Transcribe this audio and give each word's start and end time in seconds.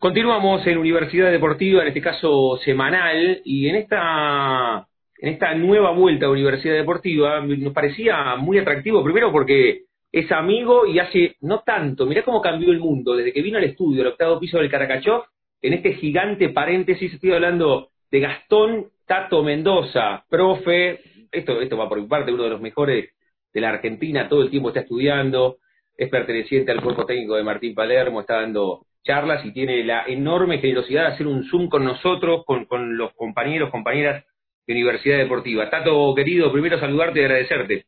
Continuamos 0.00 0.66
en 0.66 0.78
Universidad 0.78 1.30
Deportiva, 1.30 1.82
en 1.82 1.88
este 1.88 2.00
caso 2.00 2.58
semanal, 2.64 3.42
y 3.44 3.68
en 3.68 3.76
esta, 3.76 4.88
en 5.18 5.28
esta 5.28 5.54
nueva 5.54 5.90
vuelta 5.90 6.24
a 6.24 6.30
Universidad 6.30 6.72
Deportiva 6.72 7.38
nos 7.42 7.74
parecía 7.74 8.34
muy 8.36 8.56
atractivo, 8.56 9.04
primero 9.04 9.30
porque 9.30 9.82
es 10.10 10.32
amigo 10.32 10.86
y 10.86 11.00
hace 11.00 11.36
no 11.42 11.60
tanto, 11.66 12.06
mirá 12.06 12.22
cómo 12.22 12.40
cambió 12.40 12.72
el 12.72 12.80
mundo, 12.80 13.14
desde 13.14 13.34
que 13.34 13.42
vino 13.42 13.58
al 13.58 13.64
estudio, 13.64 14.00
al 14.00 14.12
octavo 14.12 14.40
piso 14.40 14.56
del 14.56 14.70
Caracachó, 14.70 15.26
en 15.60 15.74
este 15.74 15.92
gigante 15.92 16.48
paréntesis 16.48 17.12
estoy 17.12 17.32
hablando 17.32 17.90
de 18.10 18.20
Gastón 18.20 18.86
Tato 19.06 19.42
Mendoza, 19.42 20.24
profe, 20.30 21.00
esto, 21.30 21.60
esto 21.60 21.76
va 21.76 21.90
por 21.90 22.00
mi 22.00 22.06
parte, 22.06 22.32
uno 22.32 22.44
de 22.44 22.50
los 22.50 22.62
mejores 22.62 23.10
de 23.52 23.60
la 23.60 23.68
Argentina, 23.68 24.30
todo 24.30 24.40
el 24.40 24.48
tiempo 24.48 24.70
está 24.70 24.80
estudiando, 24.80 25.58
es 25.94 26.08
perteneciente 26.08 26.72
al 26.72 26.80
cuerpo 26.80 27.04
técnico 27.04 27.36
de 27.36 27.42
Martín 27.42 27.74
Palermo, 27.74 28.22
está 28.22 28.36
dando 28.36 28.86
charlas 29.02 29.44
y 29.44 29.52
tiene 29.52 29.82
la 29.84 30.04
enorme 30.06 30.58
generosidad 30.58 31.02
de 31.02 31.14
hacer 31.14 31.26
un 31.26 31.44
Zoom 31.44 31.68
con 31.68 31.84
nosotros, 31.84 32.44
con, 32.44 32.96
los 32.96 33.12
compañeros, 33.14 33.70
compañeras 33.70 34.24
de 34.66 34.72
Universidad 34.72 35.18
Deportiva. 35.18 35.70
Tato, 35.70 36.14
querido, 36.14 36.52
primero 36.52 36.78
saludarte 36.78 37.20
y 37.20 37.24
agradecerte. 37.24 37.86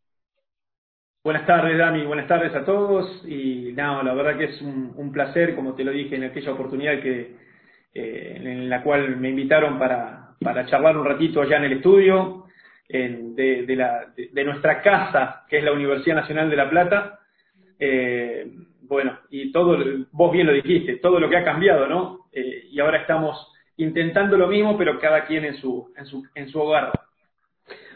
Buenas 1.24 1.46
tardes, 1.46 1.78
Dani, 1.78 2.04
buenas 2.04 2.26
tardes 2.26 2.54
a 2.54 2.64
todos. 2.64 3.24
Y 3.26 3.72
nada, 3.74 4.02
la 4.02 4.14
verdad 4.14 4.38
que 4.38 4.44
es 4.44 4.60
un, 4.62 5.12
placer, 5.12 5.54
como 5.54 5.74
te 5.74 5.84
lo 5.84 5.92
dije 5.92 6.16
en 6.16 6.24
aquella 6.24 6.52
oportunidad 6.52 7.00
que 7.00 7.36
eh, 7.94 8.40
en 8.42 8.68
la 8.68 8.82
cual 8.82 9.16
me 9.18 9.28
invitaron 9.28 9.78
para, 9.78 10.34
charlar 10.66 10.96
un 10.96 11.04
ratito 11.04 11.40
allá 11.40 11.58
en 11.58 11.64
el 11.64 11.72
estudio 11.74 12.46
de, 12.88 13.64
de, 13.66 13.76
la, 13.76 14.12
de, 14.16 14.44
nuestra 14.44 14.82
casa, 14.82 15.44
que 15.48 15.58
es 15.58 15.64
la 15.64 15.72
Universidad 15.72 16.16
Nacional 16.16 16.50
de 16.50 16.56
La 16.56 16.68
Plata. 16.68 17.20
Eh, 17.78 18.50
bueno, 18.92 19.18
y 19.30 19.50
todo, 19.52 19.78
vos 20.12 20.32
bien 20.32 20.46
lo 20.46 20.52
dijiste, 20.52 20.98
todo 20.98 21.18
lo 21.18 21.30
que 21.30 21.38
ha 21.38 21.44
cambiado, 21.44 21.86
¿no? 21.86 22.26
Eh, 22.30 22.68
y 22.70 22.78
ahora 22.78 22.98
estamos 22.98 23.50
intentando 23.78 24.36
lo 24.36 24.48
mismo, 24.48 24.76
pero 24.76 24.98
cada 24.98 25.24
quien 25.24 25.46
en 25.46 25.56
su, 25.56 25.90
en 25.96 26.04
su, 26.04 26.22
en 26.34 26.48
su 26.50 26.60
hogar. 26.60 26.92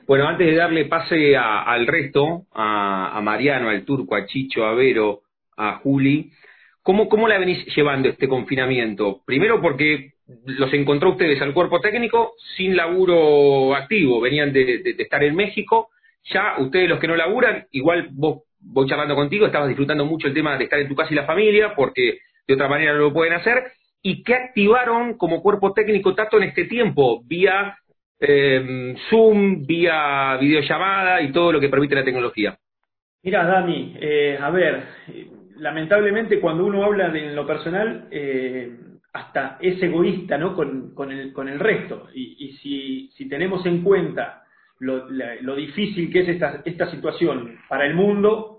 Bueno, 0.07 0.27
antes 0.27 0.47
de 0.47 0.55
darle 0.55 0.87
pase 0.87 1.37
al 1.37 1.87
resto, 1.87 2.47
a, 2.55 3.21
Mariano, 3.23 3.69
al 3.69 3.85
Turco, 3.85 4.17
a 4.17 4.25
Chicho, 4.25 4.65
a 4.65 4.73
Vero, 4.73 5.21
a 5.59 5.81
Juli, 5.83 6.33
¿cómo, 6.83 7.11
¿cómo 7.11 7.29
la 7.29 7.39
venís 7.39 7.63
llevando 7.77 8.09
este 8.09 8.27
confinamiento? 8.27 9.21
Primero 9.27 9.61
porque 9.61 10.15
los 10.47 10.73
encontró 10.73 11.11
ustedes 11.11 11.43
al 11.43 11.53
cuerpo 11.53 11.79
técnico 11.81 12.33
sin 12.57 12.75
laburo 12.75 13.75
activo, 13.75 14.19
venían 14.23 14.51
de, 14.51 14.79
de 14.79 15.03
estar 15.03 15.23
en 15.23 15.37
México, 15.37 15.91
ya 16.33 16.55
ustedes 16.59 16.89
los 16.89 16.99
que 16.99 17.09
no 17.09 17.17
laburan, 17.17 17.67
igual 17.73 18.09
vos 18.13 18.46
voy 18.67 18.87
charlando 18.89 19.15
contigo, 19.15 19.47
estabas 19.47 19.69
disfrutando 19.69 20.05
mucho 20.05 20.29
el 20.29 20.35
tema 20.35 20.57
de 20.57 20.65
estar 20.65 20.79
en 20.79 20.89
tu 20.89 20.95
casa 20.95 21.13
y 21.13 21.17
la 21.17 21.25
familia, 21.25 21.75
porque 21.75 22.19
de 22.47 22.55
otra 22.55 22.69
manera 22.69 22.93
no 22.93 23.01
lo 23.01 23.13
pueden 23.13 23.35
hacer. 23.35 23.73
¿Y 24.03 24.23
qué 24.23 24.35
activaron 24.35 25.17
como 25.17 25.43
cuerpo 25.43 25.73
técnico 25.73 26.15
Tato 26.15 26.37
en 26.37 26.45
este 26.45 26.65
tiempo? 26.67 27.23
Vía 27.25 27.77
eh, 28.21 28.95
Zoom, 29.11 29.67
vía 29.67 30.37
videollamada 30.41 31.21
y 31.23 31.33
todo 31.33 31.53
lo 31.53 31.61
que 31.61 31.69
permite 31.69 31.95
la 31.95 32.05
tecnología. 32.05 32.57
Mira, 33.23 33.45
Dani, 33.45 33.97
eh, 34.01 34.39
a 34.41 34.51
ver, 34.51 34.85
lamentablemente 35.57 36.41
cuando 36.41 36.65
uno 36.65 36.85
habla 36.85 37.09
de 37.09 37.33
lo 37.35 37.47
personal, 37.47 38.07
eh, 38.11 38.71
hasta 39.13 39.59
es 39.61 39.83
egoísta 39.83 40.39
¿no? 40.39 40.55
con, 40.55 41.11
el, 41.11 41.59
resto. 41.59 42.09
Y, 42.15 42.37
y 42.39 42.53
si, 42.59 43.11
si 43.17 43.29
tenemos 43.29 43.65
en 43.67 43.83
cuenta 43.83 44.45
lo, 44.79 45.57
difícil 45.57 46.13
que 46.13 46.21
es 46.21 46.29
esta 46.65 46.91
situación 46.91 47.59
para 47.69 47.87
el 47.87 47.95
mundo, 47.95 48.56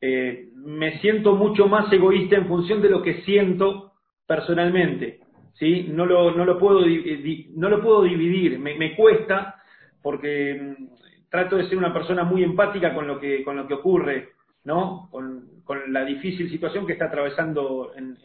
eh, 0.00 0.48
me 0.54 0.98
siento 1.00 1.34
mucho 1.34 1.66
más 1.66 1.92
egoísta 1.92 2.36
en 2.36 2.48
función 2.48 2.80
de 2.80 2.90
lo 2.90 3.02
que 3.02 3.22
siento 3.22 3.92
personalmente. 4.26 5.20
¿sí? 5.54 5.88
No, 5.90 6.06
lo, 6.06 6.32
no, 6.32 6.44
lo 6.44 6.58
puedo, 6.58 6.80
no 6.80 7.68
lo 7.68 7.82
puedo 7.82 8.02
dividir, 8.02 8.58
me, 8.58 8.96
cuesta 8.96 9.56
porque 10.02 10.76
mm, 10.78 11.28
trato 11.28 11.56
de 11.56 11.68
ser 11.68 11.76
una 11.76 11.92
persona 11.92 12.24
muy 12.24 12.42
empática 12.42 12.94
con 12.94 13.06
lo 13.06 13.20
que, 13.20 13.44
con 13.44 13.56
lo 13.56 13.66
que 13.66 13.74
ocurre, 13.74 14.30
¿no? 14.64 15.08
con, 15.10 15.62
con 15.64 15.92
la 15.92 16.04
difícil 16.04 16.50
situación 16.50 16.86
que 16.86 16.94
está 16.94 17.06
atravesando 17.06 17.92
en, 17.96 18.16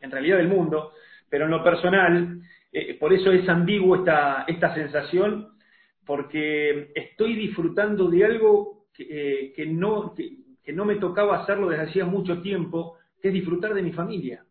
en, 0.00 0.10
realidad 0.10 0.40
el 0.40 0.48
mundo, 0.48 0.92
pero 1.28 1.46
en 1.46 1.50
lo 1.50 1.62
personal, 1.64 2.40
eh, 2.72 2.96
por 2.98 3.12
eso 3.12 3.32
es 3.32 3.48
ambiguo 3.48 3.96
esta, 3.96 4.44
esta 4.46 4.72
sensación, 4.74 5.48
porque 6.04 6.92
estoy 6.94 7.34
disfrutando 7.34 8.08
de 8.08 8.24
algo 8.24 8.86
que, 8.94 9.06
eh, 9.10 9.52
que 9.52 9.66
no, 9.66 10.14
no 10.72 10.84
me 10.84 10.96
tocaba 10.96 11.42
hacerlo 11.42 11.68
desde 11.68 11.84
hacía 11.84 12.04
mucho 12.04 12.42
tiempo, 12.42 12.98
que 13.20 13.28
es 13.28 13.34
disfrutar 13.34 13.74
de 13.74 13.82
mi 13.82 13.92
familia. 13.92 14.44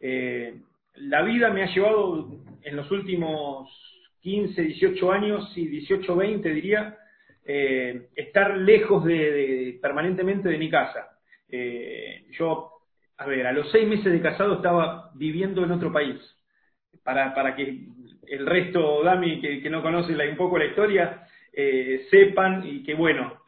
Eh, 0.00 0.60
la 0.94 1.22
vida 1.22 1.50
me 1.50 1.62
ha 1.62 1.74
llevado 1.74 2.28
en 2.62 2.76
los 2.76 2.90
últimos 2.90 3.70
15, 4.20 4.62
18 4.62 5.12
años, 5.12 5.52
y 5.56 5.66
18, 5.66 6.16
20 6.16 6.50
diría, 6.50 6.96
eh, 7.44 8.08
estar 8.14 8.56
lejos 8.58 9.04
de, 9.04 9.78
permanentemente 9.80 10.48
de 10.48 10.58
mi 10.58 10.68
casa. 10.68 11.18
Eh, 11.48 12.26
yo, 12.32 12.70
a 13.16 13.26
ver, 13.26 13.46
a 13.46 13.52
los 13.52 13.70
seis 13.70 13.88
meses 13.88 14.12
de 14.12 14.20
casado 14.20 14.56
estaba 14.56 15.10
viviendo 15.14 15.64
en 15.64 15.70
otro 15.70 15.92
país. 15.92 16.16
Para, 17.02 17.34
para 17.34 17.56
que 17.56 17.86
el 18.26 18.44
resto, 18.44 19.02
Dami, 19.02 19.40
que, 19.40 19.62
que 19.62 19.70
no 19.70 19.82
conoce 19.82 20.12
un 20.12 20.36
poco 20.36 20.58
la 20.58 20.66
historia, 20.66 21.26
sepan 22.10 22.64
y 22.66 22.84
que, 22.84 22.94
bueno, 22.94 23.40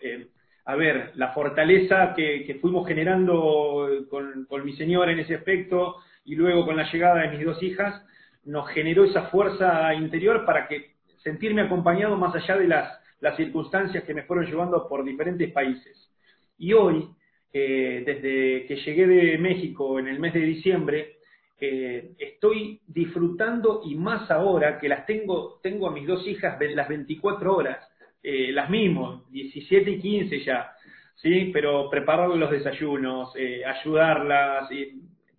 a 0.64 0.76
ver, 0.76 1.12
la 1.16 1.32
fortaleza 1.32 2.14
que, 2.14 2.58
fuimos 2.60 2.86
generando 2.86 3.88
con, 4.08 4.64
mi 4.64 4.76
señora 4.76 5.12
en 5.12 5.20
ese 5.20 5.36
aspecto 5.36 5.96
y 6.24 6.34
luego 6.34 6.64
con 6.64 6.76
la 6.76 6.90
llegada 6.90 7.22
de 7.22 7.36
mis 7.36 7.44
dos 7.44 7.62
hijas, 7.62 8.04
nos 8.44 8.68
generó 8.70 9.04
esa 9.04 9.22
fuerza 9.28 9.94
interior 9.94 10.44
para 10.44 10.68
que 10.68 10.92
sentirme 11.22 11.62
acompañado 11.62 12.16
más 12.16 12.34
allá 12.34 12.56
de 12.56 12.68
las, 12.68 13.00
circunstancias 13.36 14.04
que 14.04 14.14
me 14.14 14.22
fueron 14.22 14.46
llevando 14.46 14.88
por 14.88 15.04
diferentes 15.04 15.52
países. 15.52 16.10
Y 16.56 16.72
hoy, 16.72 17.06
eh, 17.52 18.02
desde 18.06 18.66
que 18.66 18.76
llegué 18.76 19.06
de 19.06 19.38
México 19.38 19.98
en 19.98 20.08
el 20.08 20.18
mes 20.18 20.32
de 20.32 20.40
diciembre, 20.40 21.16
eh, 21.60 22.12
estoy 22.18 22.80
disfrutando 22.86 23.82
y 23.84 23.94
más 23.94 24.30
ahora 24.30 24.78
que 24.78 24.88
las 24.88 25.04
tengo, 25.04 25.60
tengo 25.62 25.86
a 25.86 25.92
mis 25.92 26.06
dos 26.06 26.26
hijas 26.26 26.58
las 26.58 26.88
24 26.88 27.54
horas 27.54 27.89
eh, 28.22 28.52
las 28.52 28.68
mismas, 28.68 29.22
17 29.30 29.92
y 29.92 29.98
15 29.98 30.44
ya, 30.44 30.72
¿sí? 31.14 31.50
Pero 31.54 31.88
preparar 31.88 32.28
los 32.28 32.50
desayunos, 32.50 33.32
eh, 33.34 33.64
ayudarlas, 33.64 34.68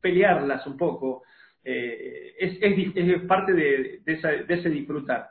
pelearlas 0.01 0.65
un 0.65 0.77
poco, 0.77 1.21
eh, 1.63 2.33
es, 2.39 2.57
es, 2.59 3.21
parte 3.27 3.53
de, 3.53 4.01
ese 4.07 4.69
disfrutar. 4.69 5.27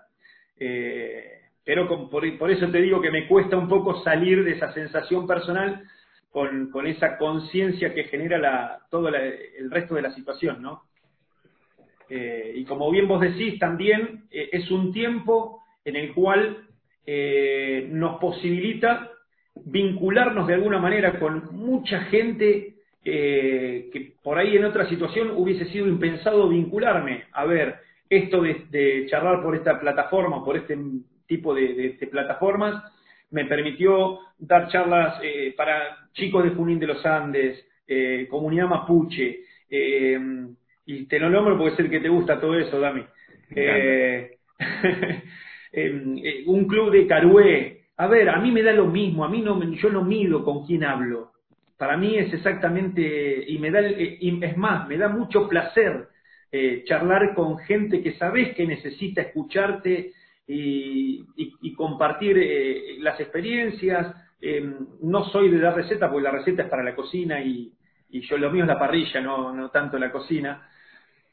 pero 1.64 2.08
por, 2.08 2.50
eso 2.50 2.70
te 2.70 2.80
digo 2.80 3.00
que 3.00 3.10
me 3.10 3.26
cuesta 3.26 3.56
un 3.56 3.68
poco 3.68 4.00
salir 4.04 4.44
de 4.44 4.52
esa 4.52 4.72
sensación 4.72 5.26
personal 5.26 5.82
con, 6.30 6.70
con 6.70 6.86
esa 6.86 7.18
conciencia 7.18 7.92
que 7.92 8.04
genera 8.04 8.38
la, 8.38 8.78
todo 8.90 9.08
el 9.08 9.70
resto 9.72 9.96
de 9.96 10.02
la 10.02 10.14
situación, 10.14 10.62
¿no? 10.62 10.84
y 12.08 12.64
como 12.64 12.90
bien 12.90 13.06
vos 13.06 13.20
decís, 13.20 13.58
también 13.60 14.24
es 14.30 14.68
un 14.72 14.92
tiempo 14.92 15.62
en 15.84 15.94
el 15.94 16.12
cual 16.12 16.69
eh, 17.06 17.88
nos 17.90 18.20
posibilita 18.20 19.10
vincularnos 19.64 20.46
de 20.46 20.54
alguna 20.54 20.78
manera 20.78 21.18
con 21.18 21.56
mucha 21.56 22.02
gente 22.04 22.74
eh, 23.04 23.90
que 23.92 24.12
por 24.22 24.38
ahí 24.38 24.56
en 24.56 24.64
otra 24.64 24.88
situación 24.88 25.32
hubiese 25.34 25.64
sido 25.66 25.88
impensado 25.88 26.48
vincularme. 26.48 27.24
A 27.32 27.44
ver, 27.44 27.76
esto 28.08 28.42
de, 28.42 29.06
charlar 29.08 29.42
por 29.42 29.56
esta 29.56 29.80
plataforma, 29.80 30.44
por 30.44 30.56
este 30.56 30.78
tipo 31.26 31.54
de, 31.54 31.96
plataformas, 32.10 32.82
me 33.30 33.44
permitió 33.44 34.18
dar 34.38 34.68
charlas 34.68 35.20
eh, 35.22 35.54
para 35.56 36.08
chicos 36.12 36.44
de 36.44 36.50
Junín 36.50 36.78
de 36.78 36.86
los 36.86 37.04
Andes, 37.04 37.66
comunidad 38.28 38.68
mapuche, 38.68 39.40
y 40.86 41.06
te 41.06 41.18
lo 41.18 41.28
nombro 41.28 41.58
porque 41.58 41.74
es 41.74 41.80
el 41.80 41.90
que 41.90 41.98
te 41.98 42.08
gusta 42.08 42.40
todo 42.40 42.56
eso, 42.56 42.78
Dami. 42.78 43.04
Em, 45.72 46.18
eh, 46.18 46.42
un 46.46 46.66
club 46.66 46.90
de 46.90 47.06
Carué. 47.06 47.84
A 47.96 48.06
ver, 48.06 48.28
a 48.28 48.38
mí 48.38 48.50
me 48.50 48.62
da 48.62 48.72
lo 48.72 48.86
mismo, 48.86 49.24
a 49.24 49.28
mí 49.28 49.40
no, 49.40 49.62
yo 49.74 49.90
no 49.90 50.02
mido 50.02 50.44
con 50.44 50.66
quién 50.66 50.84
hablo. 50.84 51.32
Para 51.78 51.96
mí 51.96 52.16
es 52.16 52.32
exactamente, 52.32 53.44
y 53.46 53.58
me 53.58 53.70
da, 53.70 53.80
eh, 53.80 54.18
es 54.20 54.56
más, 54.56 54.88
me 54.88 54.96
da 54.98 55.08
mucho 55.08 55.48
placer 55.48 56.08
eh, 56.52 56.82
charlar 56.86 57.34
con 57.34 57.58
gente 57.58 58.02
que 58.02 58.14
sabes 58.14 58.54
que 58.54 58.66
necesita 58.66 59.22
escucharte 59.22 60.12
y, 60.46 61.24
compartir 61.76 62.36
las 62.98 63.18
experiencias. 63.20 64.14
Em, 64.40 64.74
no 65.02 65.24
soy 65.26 65.48
de 65.50 65.58
dar 65.58 65.74
receta, 65.76 66.10
porque 66.10 66.24
la 66.24 66.32
receta 66.32 66.62
es 66.64 66.68
para 66.68 66.82
la 66.82 66.94
cocina 66.94 67.40
y, 67.40 67.72
yo 68.10 68.36
lo 68.36 68.50
mío 68.50 68.64
es 68.64 68.68
la 68.68 68.78
parrilla, 68.78 69.20
no, 69.20 69.54
no 69.54 69.70
tanto 69.70 69.96
la 69.98 70.10
cocina. 70.10 70.68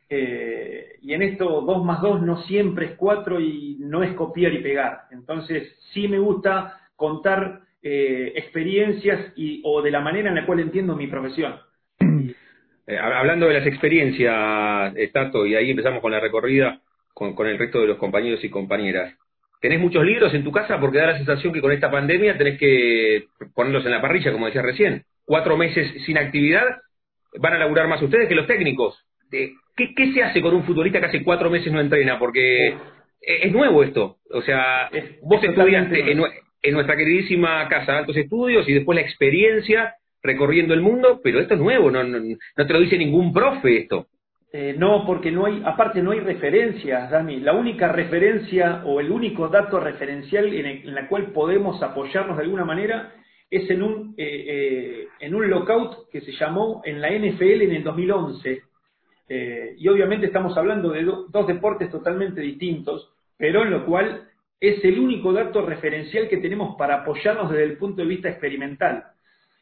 Eh, 0.09 0.97
y 1.01 1.13
en 1.13 1.21
esto 1.21 1.61
2 1.61 1.85
más 1.85 2.01
2 2.01 2.21
no 2.21 2.41
siempre 2.43 2.85
es 2.85 2.91
4 2.95 3.39
y 3.39 3.77
no 3.79 4.03
es 4.03 4.13
copiar 4.13 4.53
y 4.53 4.63
pegar. 4.63 5.01
Entonces 5.11 5.77
sí 5.93 6.07
me 6.07 6.19
gusta 6.19 6.79
contar 6.95 7.61
eh, 7.81 8.33
experiencias 8.35 9.33
y, 9.35 9.61
o 9.63 9.81
de 9.81 9.91
la 9.91 10.01
manera 10.01 10.29
en 10.29 10.35
la 10.35 10.45
cual 10.45 10.59
entiendo 10.59 10.95
mi 10.95 11.07
profesión. 11.07 11.55
Eh, 12.89 12.97
hablando 12.97 13.47
de 13.47 13.55
las 13.55 13.67
experiencias, 13.67 14.95
eh, 14.95 15.09
Tato, 15.11 15.45
y 15.45 15.55
ahí 15.55 15.71
empezamos 15.71 16.01
con 16.01 16.09
la 16.09 16.21
recorrida 16.21 16.79
con, 17.13 17.35
con 17.35 17.45
el 17.45 17.57
resto 17.57 17.81
de 17.81 17.87
los 17.87 17.97
compañeros 17.97 18.41
y 18.45 18.49
compañeras. 18.49 19.13
¿Tenés 19.59 19.81
muchos 19.81 20.05
libros 20.05 20.33
en 20.33 20.45
tu 20.45 20.53
casa? 20.53 20.79
Porque 20.79 20.99
da 20.99 21.07
la 21.07 21.17
sensación 21.17 21.51
que 21.51 21.59
con 21.59 21.73
esta 21.73 21.91
pandemia 21.91 22.37
tenés 22.37 22.57
que 22.57 23.25
ponerlos 23.53 23.83
en 23.85 23.91
la 23.91 24.01
parrilla, 24.01 24.31
como 24.31 24.45
decía 24.45 24.61
recién. 24.61 25.03
Cuatro 25.25 25.57
meses 25.57 26.01
sin 26.05 26.17
actividad, 26.17 26.63
van 27.37 27.55
a 27.55 27.57
laburar 27.57 27.89
más 27.89 28.01
ustedes 28.01 28.29
que 28.29 28.35
los 28.35 28.47
técnicos. 28.47 28.97
¿Qué, 29.29 29.93
qué 29.95 30.13
se 30.13 30.23
hace 30.23 30.41
con 30.41 30.55
un 30.55 30.63
futbolista 30.63 30.99
que 30.99 31.07
hace 31.07 31.23
cuatro 31.23 31.49
meses 31.49 31.71
no 31.71 31.79
entrena? 31.79 32.17
Porque 32.17 32.75
es 33.21 33.51
nuevo 33.51 33.83
esto. 33.83 34.17
O 34.31 34.41
sea, 34.41 34.89
vos 35.21 35.43
estudiaste 35.43 36.11
en, 36.11 36.21
en, 36.61 36.73
nuestra 36.73 36.95
queridísima 36.95 37.67
casa 37.67 37.97
altos 37.97 38.17
estudios 38.17 38.67
y 38.67 38.73
después 38.73 38.95
la 38.95 39.01
experiencia 39.01 39.95
recorriendo 40.23 40.73
el 40.73 40.81
mundo, 40.81 41.21
pero 41.23 41.39
esto 41.39 41.53
es 41.53 41.59
nuevo, 41.59 41.91
no, 41.91 42.03
no, 42.03 42.19
no 42.19 42.67
te 42.67 42.73
lo 42.73 42.79
dice 42.79 42.97
ningún 42.97 43.31
profe 43.33 43.77
esto. 43.77 44.07
Eh, 44.53 44.75
no, 44.77 45.05
porque 45.05 45.29
no 45.29 45.45
hay, 45.45 45.61
aparte 45.65 46.01
no 46.01 46.11
hay 46.11 46.19
referencias, 46.21 47.11
Dami. 47.11 47.41
La 47.41 47.53
única 47.53 47.91
referencia 47.91 48.81
o 48.85 48.99
el 48.99 49.11
único 49.11 49.49
dato 49.49 49.79
referencial 49.79 50.53
en, 50.53 50.95
la 50.95 51.07
cual 51.09 51.31
podemos 51.33 51.83
apoyarnos 51.83 52.37
de 52.37 52.43
alguna 52.43 52.63
manera 52.63 53.13
es 53.49 53.69
en 53.69 53.83
un, 53.83 54.15
eh, 54.17 54.45
eh, 54.47 55.07
en 55.19 55.35
un 55.35 55.49
lockout 55.49 56.09
que 56.11 56.21
se 56.21 56.31
llamó 56.31 56.81
en 56.85 57.01
la 57.01 57.09
NFL 57.09 57.61
en 57.61 57.71
el 57.73 57.83
2011. 57.83 58.61
Y 59.29 59.87
obviamente 59.87 60.27
estamos 60.27 60.57
hablando 60.57 60.89
de 60.89 61.03
dos 61.03 61.47
deportes 61.47 61.91
totalmente 61.91 62.41
distintos, 62.41 63.11
pero 63.37 63.63
en 63.63 63.71
lo 63.71 63.85
cual 63.85 64.27
es 64.59 64.83
el 64.83 64.99
único 64.99 65.33
dato 65.33 65.65
referencial 65.65 66.27
que 66.27 66.37
tenemos 66.37 66.75
para 66.77 67.01
apoyarnos 67.01 67.51
desde 67.51 67.65
el 67.65 67.77
punto 67.77 68.01
de 68.01 68.07
vista 68.07 68.29
experimental. 68.29 69.03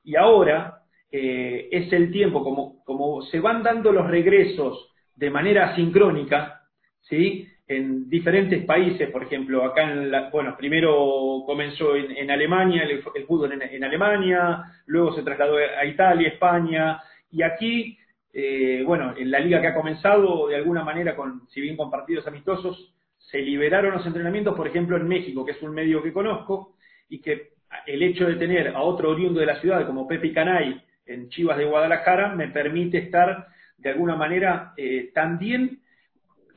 Y 0.04 0.16
ahora, 0.16 0.84
eh, 1.12 1.68
es 1.72 1.92
el 1.92 2.12
tiempo, 2.12 2.44
como, 2.44 2.84
como 2.84 3.22
se 3.24 3.40
van 3.40 3.64
dando 3.64 3.92
los 3.92 4.08
regresos 4.08 4.90
de 5.16 5.30
manera 5.30 5.76
sincrónica, 5.76 6.62
¿sí? 7.02 7.48
en 7.68 8.10
diferentes 8.10 8.64
países, 8.66 9.10
por 9.10 9.24
ejemplo, 9.24 9.64
acá 9.64 9.84
en 9.84 10.12
la, 10.12 10.30
bueno, 10.30 10.56
primero 10.56 11.44
comenzó 11.46 11.96
en, 11.96 12.30
Alemania, 12.30 12.84
el, 12.84 13.02
fútbol 13.26 13.54
en, 13.54 13.84
Alemania, 13.84 14.64
luego 14.86 15.16
se 15.16 15.24
trasladó 15.24 15.58
a 15.58 15.86
Italia, 15.86 16.28
España, 16.28 17.02
y 17.32 17.42
aquí, 17.42 17.98
eh, 18.38 18.84
bueno, 18.86 19.14
en 19.16 19.32
la 19.32 19.40
liga 19.40 19.62
que 19.62 19.68
ha 19.68 19.74
comenzado, 19.74 20.50
de 20.50 20.58
alguna 20.58 20.84
manera, 20.84 21.16
con, 21.16 21.48
si 21.48 21.62
bien 21.62 21.78
con 21.78 21.90
partidos 21.90 22.28
amistosos, 22.28 22.94
se 23.18 23.40
liberaron 23.40 23.94
los 23.94 24.06
entrenamientos, 24.06 24.58
por 24.58 24.68
ejemplo, 24.68 24.98
en 24.98 25.08
México, 25.08 25.46
que 25.46 25.54
es 25.54 25.62
un 25.62 25.74
medio 25.74 26.04
que 26.04 26.12
conozco, 26.12 26.76
y 27.08 27.22
que 27.22 27.54
el 27.88 28.04
hecho 28.04 28.28
de 28.28 28.36
tener 28.36 28.76
a 28.76 28.82
otro 28.82 29.12
oriundo 29.12 29.40
de 29.40 29.46
la 29.46 29.62
ciudad 29.62 29.88
como 29.88 30.06
Pepe 30.06 30.34
Canay 30.34 30.84
en 31.06 31.30
Chivas 31.30 31.58
de 31.58 31.64
Guadalajara 31.64 32.36
me 32.36 32.50
permite 32.50 32.98
estar 32.98 33.48
de 33.78 33.90
alguna 33.92 34.18
manera 34.18 34.74
eh, 34.76 35.12
también, 35.14 35.80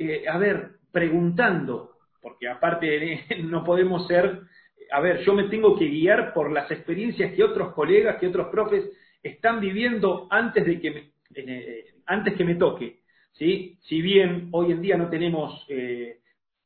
eh, 0.00 0.24
a 0.28 0.36
ver, 0.36 0.70
preguntando, 0.90 1.92
porque 2.20 2.48
aparte 2.48 3.24
no 3.44 3.62
podemos 3.62 4.08
ser, 4.08 4.40
a 4.90 5.00
ver, 5.00 5.20
yo 5.20 5.32
me 5.32 5.44
tengo 5.44 5.78
que 5.78 5.86
guiar 5.86 6.34
por 6.34 6.50
las 6.50 6.68
experiencias 6.72 7.34
que 7.34 7.44
otros 7.44 7.72
colegas, 7.72 8.16
que 8.16 8.26
otros 8.26 8.48
profes 8.48 8.84
están 9.22 9.60
viviendo 9.60 10.26
antes 10.28 10.66
de 10.66 10.80
que 10.80 10.90
me, 10.90 11.17
antes 12.06 12.34
que 12.34 12.44
me 12.44 12.54
toque, 12.56 13.00
¿sí? 13.32 13.78
Si 13.82 14.00
bien 14.00 14.48
hoy 14.52 14.72
en 14.72 14.82
día 14.82 14.96
no 14.96 15.08
tenemos 15.08 15.66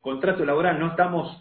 contrato 0.00 0.44
laboral, 0.44 0.79
no 0.79 0.88
estamos 0.88 1.41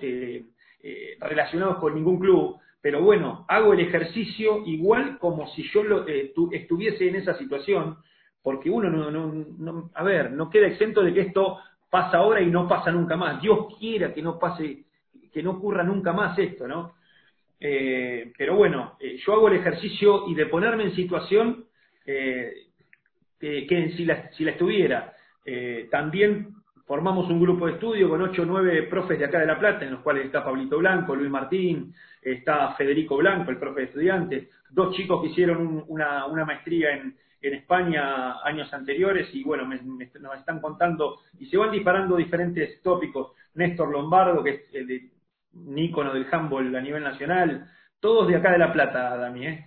relacionados 1.20 1.78
con 1.78 1.96
ningún 1.96 2.20
club, 2.20 2.60
pero 2.82 3.04
bueno, 3.04 3.46
hago 3.48 3.74
el 3.74 3.80
ejercicio 3.80 4.64
igual 4.66 5.20
como 5.20 5.48
si 5.50 5.64
yo 5.72 5.84
eh, 6.08 6.34
estuviese 6.52 7.08
en 7.08 7.16
esa 7.16 7.38
situación, 7.38 7.98
porque 8.42 8.72
uno 8.72 8.90
no, 8.90 9.12
no, 9.12 9.92
a 9.94 10.04
ver, 10.04 10.32
no 10.32 10.50
queda 10.50 10.68
exento 10.68 11.04
de 11.04 11.14
que 11.14 11.22
esto 11.22 11.60
pasa 11.92 12.18
ahora 12.18 12.42
y 12.42 12.48
no 12.48 12.68
pasa 12.68 12.92
nunca 12.92 13.16
más. 13.16 13.40
Dios 13.40 13.78
quiera 13.78 14.12
que 14.12 14.24
no 14.24 14.40
pase, 14.40 14.86
que 15.32 15.44
no 15.44 15.52
ocurra 15.52 15.84
nunca 15.84 16.12
más 16.12 16.38
esto, 16.40 16.68
¿no? 16.68 16.96
Eh, 17.60 18.34
pero 18.36 18.56
bueno, 18.56 18.98
eh, 19.00 19.18
yo 19.24 19.34
hago 19.34 19.50
el 19.50 19.60
ejercicio 19.60 20.28
y 20.28 20.34
de 20.34 20.48
ponerme 20.48 20.86
en 20.86 20.96
situación 20.96 21.66
que 23.42 23.94
si 23.98 24.06
la, 24.06 24.32
si 24.32 24.46
la 24.46 24.52
estuviera. 24.52 25.14
también 25.90 26.62
formamos 26.92 27.30
un 27.30 27.40
grupo 27.40 27.68
de 27.68 27.74
estudio 27.74 28.10
con 28.10 28.22
ocho 28.22 28.42
o 28.42 28.46
nueve 28.46 28.84
profes 28.84 29.18
de 29.18 29.24
acá 29.24 29.40
de 29.40 29.46
La 29.46 29.58
Plata, 29.58 29.86
en 29.86 29.92
los 29.92 30.02
cuales 30.02 30.26
está 30.26 30.44
Pablito 30.44 30.78
Blanco, 30.78 31.16
Luis 31.16 31.32
Martín, 31.32 31.94
está 32.22 32.74
Federico 32.74 33.16
Blanco, 33.16 33.50
el 33.50 33.58
profe 33.58 33.80
de 33.80 33.86
estudiantes, 33.86 34.50
dos 34.70 34.94
chicos 34.94 35.22
que 35.22 35.30
hicieron 35.30 35.86
una, 35.88 36.28
maestría 36.46 36.92
en, 36.92 37.16
España 37.42 38.42
años 38.44 38.72
anteriores 38.74 39.34
y 39.34 39.42
bueno, 39.44 39.64
nos 39.64 40.38
están 40.38 40.60
contando 40.60 41.22
y 41.40 41.46
se 41.46 41.56
van 41.56 41.72
disparando 41.72 42.18
diferentes 42.18 42.82
tópicos. 42.84 43.32
Néstor 43.56 43.90
Lombardo, 43.90 44.44
que 44.44 44.50
es 44.50 44.62
el 44.74 44.88
de, 44.88 45.10
un 45.54 45.80
ícono 45.80 46.14
del 46.14 46.28
handball 46.30 46.76
a 46.76 46.82
nivel 46.82 47.04
nacional, 47.04 47.68
todos 48.02 48.28
de 48.28 48.36
acá 48.36 48.52
de 48.52 48.60
La 48.60 48.74
Plata, 48.74 49.16
Dami, 49.16 49.48
¿eh? 49.48 49.66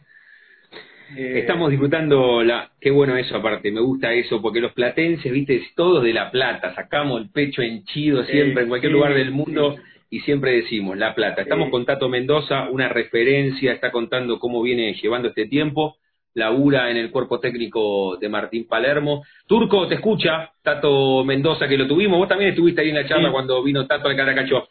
Eh, 1.16 1.40
Estamos 1.40 1.70
disfrutando 1.70 2.42
la. 2.42 2.70
Qué 2.80 2.90
bueno 2.90 3.16
eso, 3.16 3.36
aparte, 3.36 3.70
me 3.70 3.80
gusta 3.80 4.12
eso, 4.12 4.40
porque 4.40 4.60
los 4.60 4.72
platenses, 4.72 5.30
viste, 5.30 5.56
es 5.56 5.74
todos 5.74 6.02
de 6.02 6.12
La 6.12 6.30
Plata, 6.30 6.74
sacamos 6.74 7.20
el 7.20 7.30
pecho 7.30 7.62
henchido 7.62 8.24
siempre, 8.24 8.62
en 8.62 8.68
cualquier 8.68 8.92
lugar 8.92 9.14
del 9.14 9.30
mundo, 9.30 9.76
y 10.10 10.20
siempre 10.20 10.52
decimos 10.52 10.96
La 10.96 11.14
Plata. 11.14 11.42
Estamos 11.42 11.70
con 11.70 11.84
Tato 11.84 12.08
Mendoza, 12.08 12.68
una 12.70 12.88
referencia, 12.88 13.72
está 13.72 13.90
contando 13.90 14.38
cómo 14.38 14.62
viene 14.62 14.94
llevando 14.94 15.28
este 15.28 15.46
tiempo, 15.46 15.96
labura 16.32 16.90
en 16.90 16.96
el 16.96 17.10
cuerpo 17.10 17.38
técnico 17.38 18.16
de 18.16 18.28
Martín 18.28 18.66
Palermo. 18.66 19.24
Turco, 19.46 19.86
te 19.86 19.96
escucha, 19.96 20.50
Tato 20.62 21.22
Mendoza, 21.24 21.68
que 21.68 21.76
lo 21.76 21.86
tuvimos, 21.86 22.18
vos 22.18 22.28
también 22.28 22.50
estuviste 22.50 22.80
ahí 22.80 22.88
en 22.88 22.96
la 22.96 23.06
charla 23.06 23.30
cuando 23.30 23.62
vino 23.62 23.86
Tato 23.86 24.08
al 24.08 24.16
Caracacho. 24.16 24.68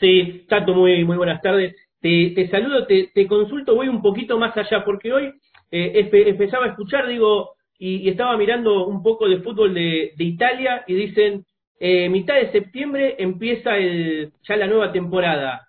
Sí, 0.00 0.44
Tato, 0.48 0.74
muy, 0.74 1.04
muy 1.04 1.16
buenas 1.16 1.40
tardes. 1.42 1.76
Te, 2.00 2.32
te 2.34 2.48
saludo, 2.48 2.86
te, 2.86 3.10
te 3.14 3.26
consulto, 3.26 3.74
voy 3.74 3.88
un 3.88 4.02
poquito 4.02 4.38
más 4.38 4.56
allá, 4.56 4.84
porque 4.84 5.12
hoy 5.12 5.32
eh, 5.76 6.08
empezaba 6.28 6.66
a 6.66 6.68
escuchar, 6.68 7.08
digo, 7.08 7.56
y, 7.76 8.08
estaba 8.08 8.36
mirando 8.36 8.86
un 8.86 9.02
poco 9.02 9.28
de 9.28 9.40
fútbol 9.40 9.74
de, 9.74 10.14
Italia 10.18 10.84
y 10.86 10.94
dicen, 10.94 11.44
eh, 11.80 12.08
mitad 12.08 12.36
de 12.36 12.52
septiembre 12.52 13.16
empieza 13.18 13.76
el, 13.76 14.32
ya 14.44 14.56
la 14.56 14.68
nueva 14.68 14.92
temporada. 14.92 15.66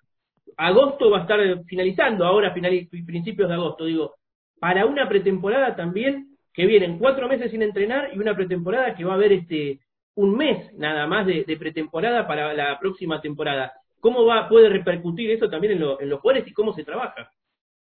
Agosto 0.56 1.10
va 1.10 1.18
a 1.18 1.20
estar 1.22 1.64
finalizando, 1.64 2.24
ahora 2.24 2.54
principios 2.54 3.48
de 3.48 3.54
agosto, 3.54 3.84
digo, 3.84 4.14
para 4.60 4.86
una 4.86 5.08
pretemporada 5.08 5.74
también, 5.74 6.36
que 6.54 6.66
vienen 6.66 6.98
cuatro 6.98 7.26
meses 7.26 7.50
sin 7.50 7.62
entrenar 7.62 8.10
y 8.14 8.18
una 8.20 8.36
pretemporada 8.36 8.94
que 8.94 9.04
va 9.04 9.12
a 9.12 9.16
haber 9.16 9.32
este 9.32 9.80
un 10.14 10.36
mes 10.36 10.72
nada 10.74 11.06
más 11.08 11.26
de, 11.26 11.44
pretemporada 11.58 12.28
para 12.28 12.54
la 12.54 12.78
próxima 12.78 13.20
temporada. 13.20 13.72
¿Cómo 14.00 14.24
va, 14.24 14.48
puede 14.48 14.68
repercutir 14.68 15.32
eso 15.32 15.50
también 15.50 15.72
en, 15.74 15.82
en 16.00 16.08
los 16.08 16.20
jugadores 16.20 16.48
y 16.48 16.52
cómo 16.54 16.72
se 16.72 16.84
trabaja? 16.84 17.32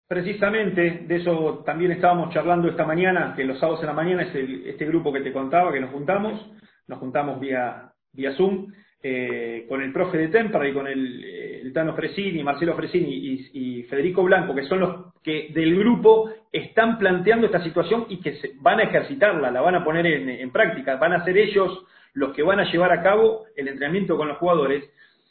Precisamente 0.07 1.05
de 1.07 1.15
eso 1.15 1.63
también 1.65 1.91
estábamos 1.91 2.33
charlando 2.33 2.67
esta 2.69 2.85
mañana, 2.85 3.33
que 3.35 3.45
los 3.45 3.59
sábados 3.59 3.81
en 3.81 3.87
la 3.87 3.93
mañana 3.93 4.23
es 4.23 4.35
este 4.65 4.85
grupo 4.85 5.13
que 5.13 5.21
te 5.21 5.31
contaba, 5.31 5.71
que 5.71 5.79
nos 5.79 5.91
juntamos, 5.91 6.51
nos 6.87 6.99
juntamos 6.99 7.39
vía, 7.39 7.91
vía 8.11 8.33
Zoom, 8.33 8.67
eh, 9.01 9.65
con 9.67 9.81
el 9.81 9.91
profe 9.91 10.17
de 10.17 10.27
Tempra 10.29 10.67
y 10.67 10.73
con 10.73 10.87
el, 10.87 11.71
Tano 11.73 11.95
Fresini, 11.95 12.43
Marcelo 12.43 12.75
Fresini 12.75 13.49
y, 13.53 13.83
Federico 13.83 14.23
Blanco, 14.23 14.53
que 14.53 14.65
son 14.65 14.79
los 14.79 15.13
que 15.23 15.49
del 15.53 15.75
grupo 15.77 16.29
están 16.51 16.99
planteando 16.99 17.47
esta 17.47 17.63
situación 17.63 18.05
y 18.09 18.21
que 18.21 18.35
se, 18.35 18.51
van 18.59 18.79
a 18.79 18.83
ejercitarla, 18.83 19.49
la 19.49 19.61
van 19.61 19.75
a 19.75 19.83
poner 19.83 20.05
en, 20.05 20.29
en 20.29 20.51
práctica, 20.51 20.97
van 20.97 21.13
a 21.13 21.25
ser 21.25 21.37
ellos 21.37 21.85
los 22.13 22.33
que 22.33 22.43
van 22.43 22.59
a 22.59 22.71
llevar 22.71 22.91
a 22.91 23.01
cabo 23.01 23.45
el 23.55 23.67
entrenamiento 23.67 24.15
con 24.17 24.27
los 24.27 24.37
jugadores. 24.37 24.83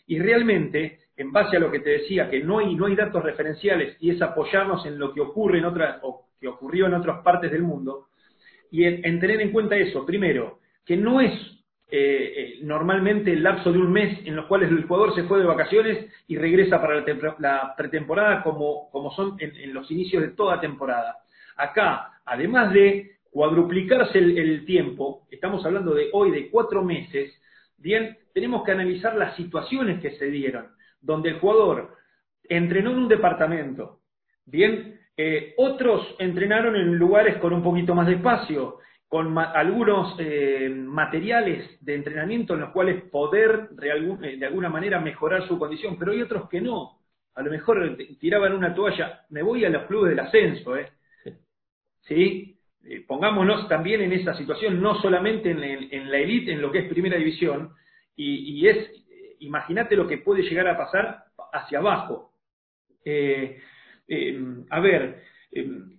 Y 0.06 0.18
realmente 0.18 0.98
en 1.16 1.32
base 1.32 1.56
a 1.56 1.60
lo 1.60 1.70
que 1.70 1.80
te 1.80 1.90
decía, 1.90 2.30
que 2.30 2.42
no 2.42 2.58
hay, 2.58 2.96
datos 2.96 3.22
referenciales 3.22 3.96
y 4.00 4.10
es 4.10 4.22
apoyarnos 4.22 4.84
en 4.86 4.98
lo 4.98 5.12
que 5.12 5.20
ocurre 5.20 5.58
en 5.58 5.66
otras, 5.66 5.98
o 6.02 6.26
que 6.40 6.48
ocurrió 6.48 6.86
en 6.86 6.94
otras 6.94 7.22
partes 7.22 7.50
del 7.50 7.62
mundo, 7.62 8.08
y 8.70 8.84
en, 8.84 9.20
tener 9.20 9.40
en 9.40 9.52
cuenta 9.52 9.76
eso, 9.76 10.06
primero, 10.06 10.60
que 10.84 10.96
no 10.96 11.20
es 11.20 11.32
eh, 11.90 12.32
eh, 12.36 12.58
normalmente 12.62 13.32
el 13.32 13.42
lapso 13.42 13.70
de 13.70 13.78
un 13.78 13.92
mes 13.92 14.20
en 14.24 14.34
los 14.34 14.46
cuales 14.46 14.70
el 14.70 14.84
jugador 14.84 15.14
se 15.14 15.24
fue 15.24 15.40
de 15.40 15.44
vacaciones 15.44 16.10
y 16.26 16.38
regresa 16.38 16.80
para 16.80 17.04
la, 17.38 17.74
pretemporada 17.76 18.42
como, 18.42 18.90
como 18.90 19.12
son 19.12 19.36
en, 19.38 19.74
los 19.74 19.90
inicios 19.90 20.22
de 20.22 20.30
toda 20.30 20.58
temporada. 20.58 21.18
Acá, 21.56 22.12
además 22.24 22.72
de 22.72 23.16
cuadruplicarse 23.30 24.18
el 24.18 24.64
tiempo, 24.64 25.26
estamos 25.30 25.64
hablando 25.66 25.94
de 25.94 26.08
hoy 26.14 26.30
de 26.30 26.48
cuatro 26.50 26.82
meses, 26.82 27.38
bien, 27.76 28.16
tenemos 28.32 28.64
que 28.64 28.72
analizar 28.72 29.14
las 29.14 29.36
situaciones 29.36 30.00
que 30.00 30.12
se 30.12 30.30
dieron 30.30 30.66
donde 31.02 31.30
el 31.30 31.40
jugador 31.40 31.96
entrenó 32.44 32.92
en 32.92 32.98
un 32.98 33.08
departamento, 33.08 34.00
bien, 34.46 35.00
eh, 35.16 35.52
otros 35.58 36.16
entrenaron 36.18 36.74
en 36.76 36.96
lugares 36.96 37.36
con 37.36 37.52
un 37.52 37.62
poquito 37.62 37.94
más 37.94 38.06
de 38.06 38.14
espacio, 38.14 38.78
con 39.08 39.36
algunos 39.36 40.16
eh, 40.18 40.70
materiales 40.70 41.78
de 41.84 41.94
entrenamiento 41.94 42.54
en 42.54 42.60
los 42.60 42.70
cuales 42.70 43.02
poder 43.10 43.68
eh, 43.82 44.36
de, 44.38 44.46
alguna 44.46 44.70
manera 44.70 45.00
mejorar 45.00 45.46
su 45.46 45.58
condición, 45.58 45.98
pero 45.98 46.12
hay 46.12 46.22
otros 46.22 46.48
que 46.48 46.62
no. 46.62 46.98
A 47.34 47.42
lo 47.42 47.50
mejor 47.50 47.96
tiraban 48.18 48.54
una 48.54 48.74
toalla, 48.74 49.26
me 49.28 49.42
voy 49.42 49.66
a 49.66 49.70
los 49.70 49.84
clubes 49.84 50.10
del 50.10 50.20
ascenso, 50.20 50.76
¿eh? 50.76 50.88
¿Sí? 52.02 52.52
eh, 52.84 53.04
pongámonos 53.06 53.68
también 53.68 54.00
en 54.00 54.12
esa 54.12 54.34
situación, 54.34 54.80
no 54.80 55.00
solamente 55.00 55.50
en, 55.50 56.10
la 56.10 56.18
élite, 56.18 56.52
en 56.52 56.62
lo 56.62 56.72
que 56.72 56.80
es 56.80 56.88
primera 56.88 57.16
división, 57.16 57.70
y, 58.14 58.66
es, 58.68 58.76
imagínate 59.46 59.96
lo 59.96 60.06
que 60.06 60.18
puede 60.18 60.42
llegar 60.42 60.68
a 60.68 60.76
pasar 60.76 61.24
hacia 61.52 61.78
abajo. 61.78 62.32
Eh, 63.04 63.60
a 64.68 64.80
ver, 64.80 65.22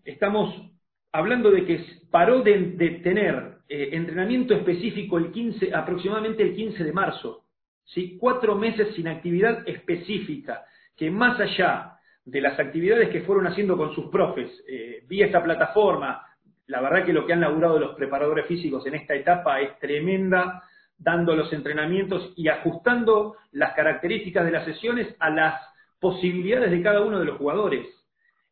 estamos 0.06 0.72
hablando 1.12 1.50
de 1.52 1.66
que 1.66 1.84
paró 2.12 2.42
de, 2.42 3.02
tener 3.04 3.58
entrenamiento 3.68 4.54
específico 4.54 5.18
el 5.18 5.32
15, 5.32 5.74
aproximadamente 5.74 6.44
el 6.44 6.56
15 6.56 6.84
de 6.84 6.94
marzo, 6.94 7.46
¿sí? 7.86 8.18
cuatro 8.20 8.56
meses 8.56 8.94
sin 8.96 9.08
actividad 9.08 9.68
específica, 9.68 10.66
que 10.96 11.10
más 11.10 11.40
allá 11.40 11.94
de 12.26 12.42
las 12.42 12.60
actividades 12.60 13.10
que 13.10 13.22
fueron 13.22 13.48
haciendo 13.48 13.78
con 13.78 13.94
sus 13.94 14.06
profes 14.10 14.50
eh, 14.68 15.04
vía 15.08 15.26
esta 15.26 15.44
plataforma, 15.44 16.26
la 16.68 16.82
verdad 16.82 17.06
que 17.06 17.14
lo 17.14 17.26
que 17.26 17.34
han 17.34 17.42
laburado 17.42 17.80
los 17.80 17.96
preparadores 17.96 18.46
físicos 18.46 18.86
en 18.88 18.96
esta 18.96 19.14
etapa 19.16 19.60
es 19.60 19.78
tremenda, 19.80 20.64
dando 21.04 21.36
los 21.36 21.52
entrenamientos 21.52 22.34
y 22.36 22.48
ajustando 22.48 23.36
las 23.52 23.74
características 23.74 24.46
de 24.46 24.52
las 24.52 24.66
sesiones 24.66 25.16
a 25.20 25.30
las 25.30 25.62
posibilidades 26.00 26.72
de 26.72 26.82
cada 26.82 27.02
uno 27.02 27.20
de 27.20 27.26
los 27.26 27.38
jugadores. 27.38 27.88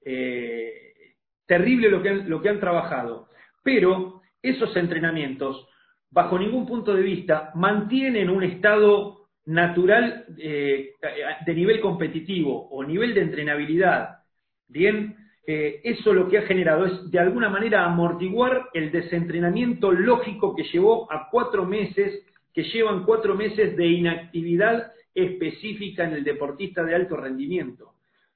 Eh, 0.03 0.93
terrible 1.45 1.89
lo 1.89 2.01
que, 2.01 2.09
han, 2.09 2.29
lo 2.29 2.41
que 2.41 2.49
han 2.49 2.59
trabajado, 2.59 3.27
pero 3.63 4.21
esos 4.41 4.75
entrenamientos, 4.75 5.67
bajo 6.09 6.39
ningún 6.39 6.65
punto 6.65 6.93
de 6.93 7.01
vista, 7.01 7.51
mantienen 7.55 8.29
un 8.29 8.43
estado 8.43 9.27
natural 9.45 10.25
eh, 10.37 10.91
de 11.45 11.53
nivel 11.53 11.81
competitivo 11.81 12.69
o 12.69 12.83
nivel 12.83 13.13
de 13.13 13.21
entrenabilidad, 13.21 14.19
bien, 14.67 15.17
eh, 15.45 15.81
eso 15.83 16.13
lo 16.13 16.29
que 16.29 16.37
ha 16.37 16.43
generado 16.43 16.85
es 16.85 17.11
de 17.11 17.19
alguna 17.19 17.49
manera 17.49 17.83
amortiguar 17.83 18.69
el 18.73 18.91
desentrenamiento 18.91 19.91
lógico 19.91 20.55
que 20.55 20.63
llevó 20.63 21.11
a 21.11 21.29
cuatro 21.29 21.65
meses, 21.65 22.25
que 22.53 22.63
llevan 22.63 23.05
cuatro 23.05 23.35
meses 23.35 23.75
de 23.75 23.87
inactividad 23.87 24.91
específica 25.13 26.03
en 26.05 26.13
el 26.13 26.23
deportista 26.23 26.83
de 26.83 26.95
alto 26.95 27.17
rendimiento. 27.17 27.93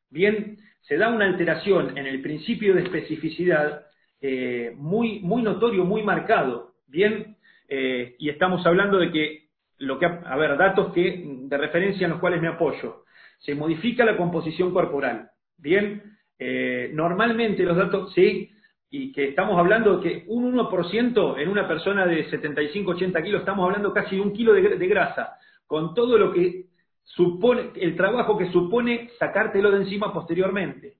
Bien, 0.09 0.57
se 0.81 0.97
da 0.97 1.09
una 1.09 1.25
alteración 1.25 1.97
en 1.97 2.05
el 2.05 2.21
principio 2.21 2.73
de 2.73 2.83
especificidad 2.83 3.85
eh, 4.21 4.73
muy, 4.75 5.19
muy 5.19 5.41
notorio, 5.41 5.83
muy 5.85 6.03
marcado, 6.03 6.75
bien, 6.87 7.35
y 7.67 8.29
estamos 8.29 8.63
hablando 8.67 8.99
de 8.99 9.11
que 9.11 9.45
lo 9.79 9.99
que, 9.99 10.05
a 10.05 10.35
ver, 10.37 10.57
datos 10.57 10.93
que, 10.93 11.23
de 11.25 11.57
referencia 11.57 12.05
en 12.05 12.11
los 12.11 12.19
cuales 12.19 12.41
me 12.41 12.47
apoyo. 12.47 13.03
Se 13.39 13.55
modifica 13.55 14.05
la 14.05 14.17
composición 14.17 14.71
corporal. 14.71 15.29
Bien, 15.57 16.17
eh, 16.39 16.89
normalmente 16.93 17.63
los 17.63 17.77
datos, 17.77 18.13
sí, 18.13 18.49
y 18.97 19.11
que 19.11 19.29
estamos 19.29 19.57
hablando 19.59 19.97
de 19.97 20.03
que 20.03 20.23
un 20.27 20.55
1% 20.55 21.37
en 21.37 21.49
una 21.49 21.67
persona 21.67 22.05
de 22.05 22.29
75-80 22.29 23.23
kilos, 23.23 23.41
estamos 23.41 23.65
hablando 23.65 23.93
casi 23.93 24.15
de 24.15 24.21
un 24.21 24.31
kilo 24.31 24.53
de, 24.53 24.77
de, 24.77 24.87
grasa, 24.87 25.37
con 25.67 25.93
todo 25.93 26.17
lo 26.17 26.31
que 26.31 26.67
supone, 27.03 27.71
el 27.75 27.97
trabajo 27.97 28.37
que 28.37 28.49
supone 28.53 29.09
sacártelo 29.19 29.71
de 29.71 29.79
encima 29.79 30.13
posteriormente. 30.13 30.93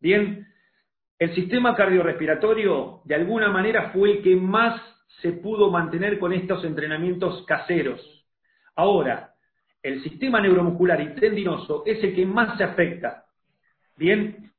Bien, 0.00 0.46
el 1.18 1.34
sistema 1.34 1.74
cardiorrespiratorio 1.74 3.00
de 3.06 3.16
alguna 3.16 3.48
manera 3.48 3.90
fue 3.90 4.12
el 4.12 4.22
que 4.22 4.36
más 4.36 4.80
se 5.20 5.32
pudo 5.32 5.68
mantener 5.68 6.20
con 6.20 6.32
estos 6.32 6.64
entrenamientos 6.64 7.44
caseros. 7.44 8.24
Ahora, 8.76 9.34
el 9.82 10.00
sistema 10.04 10.40
neuromuscular 10.40 11.00
y 11.00 11.14
tendinoso 11.16 11.82
es 11.86 12.04
el 12.04 12.14
que 12.14 12.24
más 12.24 12.56
se 12.56 12.62
afecta. 12.62 13.24
Bien, 13.96 14.51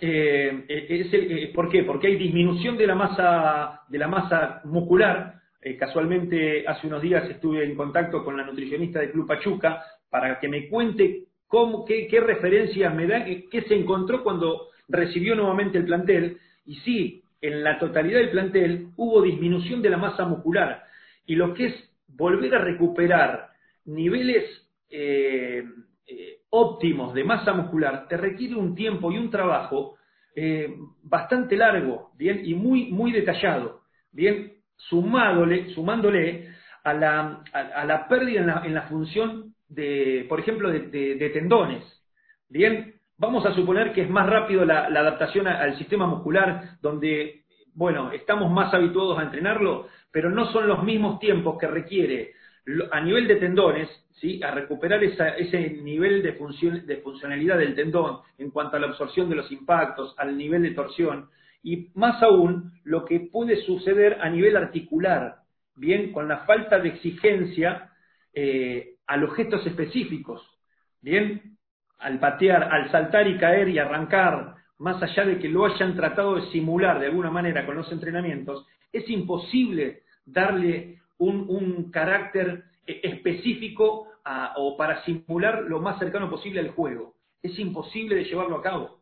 eh, 0.00 0.64
eh, 0.68 1.52
¿por 1.54 1.68
qué? 1.68 1.84
Porque 1.84 2.08
hay 2.08 2.16
disminución 2.16 2.76
de 2.76 2.86
la 2.86 2.94
masa, 2.94 3.82
de 3.88 3.98
la 3.98 4.08
masa 4.08 4.60
muscular. 4.64 5.34
Eh, 5.60 5.76
casualmente, 5.76 6.66
hace 6.66 6.86
unos 6.86 7.02
días 7.02 7.28
estuve 7.28 7.64
en 7.64 7.74
contacto 7.74 8.24
con 8.24 8.36
la 8.36 8.44
nutricionista 8.44 9.00
de 9.00 9.10
Club 9.10 9.26
Pachuca 9.26 9.82
para 10.08 10.38
que 10.38 10.48
me 10.48 10.68
cuente 10.68 11.24
qué, 11.86 12.06
qué 12.08 12.20
referencias 12.20 12.94
me 12.94 13.06
da, 13.06 13.24
qué 13.24 13.64
se 13.66 13.74
encontró 13.74 14.22
cuando 14.22 14.68
recibió 14.88 15.34
nuevamente 15.34 15.78
el 15.78 15.84
plantel. 15.84 16.38
Y 16.66 16.76
sí, 16.76 17.22
en 17.40 17.62
la 17.64 17.78
totalidad 17.78 18.18
del 18.18 18.30
plantel 18.30 18.88
hubo 18.96 19.22
disminución 19.22 19.82
de 19.82 19.90
la 19.90 19.96
masa 19.96 20.24
muscular. 20.24 20.84
Y 21.26 21.34
lo 21.34 21.54
que 21.54 21.66
es 21.66 21.74
volver 22.08 22.54
a 22.54 22.64
recuperar 22.64 23.50
niveles 23.84 24.44
eh, 24.90 25.64
eh, 26.06 26.37
óptimos 26.50 27.14
de 27.14 27.24
masa 27.24 27.52
muscular 27.52 28.06
te 28.08 28.16
requiere 28.16 28.54
un 28.54 28.74
tiempo 28.74 29.12
y 29.12 29.18
un 29.18 29.30
trabajo 29.30 29.96
eh, 30.34 30.72
bastante 31.02 31.56
largo, 31.56 32.12
bien, 32.16 32.42
y 32.44 32.54
muy, 32.54 32.92
muy 32.92 33.10
detallado, 33.10 33.80
bien, 34.12 34.52
sumándole, 34.76 35.70
sumándole 35.70 36.48
a 36.84 36.94
la, 36.94 37.42
a, 37.52 37.84
la 37.84 38.06
pérdida 38.06 38.40
en 38.40 38.46
la, 38.46 38.62
en 38.64 38.74
la, 38.74 38.82
función 38.82 39.54
de, 39.68 40.26
por 40.28 40.38
ejemplo, 40.38 40.70
de, 40.70 41.30
tendones, 41.34 41.82
bien, 42.48 42.94
vamos 43.16 43.44
a 43.46 43.54
suponer 43.54 43.92
que 43.92 44.02
es 44.02 44.10
más 44.10 44.28
rápido 44.28 44.64
la, 44.64 44.84
adaptación 44.84 45.48
al 45.48 45.76
sistema 45.76 46.06
muscular, 46.06 46.78
donde, 46.80 47.42
bueno, 47.74 48.12
estamos 48.12 48.48
más 48.50 48.72
habituados 48.72 49.18
a 49.18 49.24
entrenarlo, 49.24 49.88
pero 50.12 50.30
no 50.30 50.52
son 50.52 50.68
los 50.68 50.84
mismos 50.84 51.18
tiempos 51.18 51.58
que 51.58 51.66
requiere 51.66 52.32
a 52.90 53.00
nivel 53.00 53.26
de 53.26 53.36
tendones, 53.36 53.88
¿sí? 54.20 54.42
a 54.42 54.50
recuperar 54.50 55.02
ese 55.02 55.70
nivel 55.82 56.22
de, 56.22 56.32
de 56.84 56.96
funcionalidad 56.98 57.58
del 57.58 57.74
tendón 57.74 58.18
en 58.36 58.50
cuanto 58.50 58.76
a 58.76 58.80
la 58.80 58.88
absorción 58.88 59.28
de 59.28 59.36
los 59.36 59.50
impactos, 59.50 60.14
al 60.18 60.36
nivel 60.36 60.62
de 60.62 60.72
torsión, 60.72 61.30
y 61.62 61.90
más 61.94 62.22
aún 62.22 62.72
lo 62.84 63.04
que 63.04 63.20
puede 63.20 63.56
suceder 63.64 64.18
a 64.20 64.28
nivel 64.28 64.56
articular, 64.56 65.36
bien, 65.76 66.12
con 66.12 66.28
la 66.28 66.38
falta 66.38 66.78
de 66.78 66.90
exigencia 66.90 67.90
eh, 68.34 68.96
a 69.06 69.16
los 69.16 69.34
gestos 69.34 69.66
específicos, 69.66 70.42
bien, 71.00 71.56
al 71.98 72.20
patear, 72.20 72.64
al 72.64 72.90
saltar 72.90 73.26
y 73.26 73.38
caer 73.38 73.68
y 73.68 73.78
arrancar, 73.78 74.54
más 74.78 75.02
allá 75.02 75.24
de 75.24 75.38
que 75.38 75.48
lo 75.48 75.64
hayan 75.64 75.96
tratado 75.96 76.36
de 76.36 76.50
simular 76.52 77.00
de 77.00 77.06
alguna 77.06 77.30
manera 77.30 77.66
con 77.66 77.76
los 77.76 77.90
entrenamientos, 77.90 78.66
es 78.92 79.08
imposible 79.10 80.02
darle 80.24 80.98
un, 81.18 81.90
carácter 81.90 82.64
e, 82.86 83.00
específico 83.02 84.08
o 84.56 84.76
para 84.76 85.04
simular 85.04 85.62
lo 85.62 85.80
más 85.80 85.98
cercano 85.98 86.28
posible 86.28 86.60
al 86.60 86.70
juego. 86.70 87.14
Es 87.42 87.58
imposible 87.58 88.16
de 88.16 88.24
llevarlo 88.24 88.56
a 88.56 88.62
cabo 88.62 88.98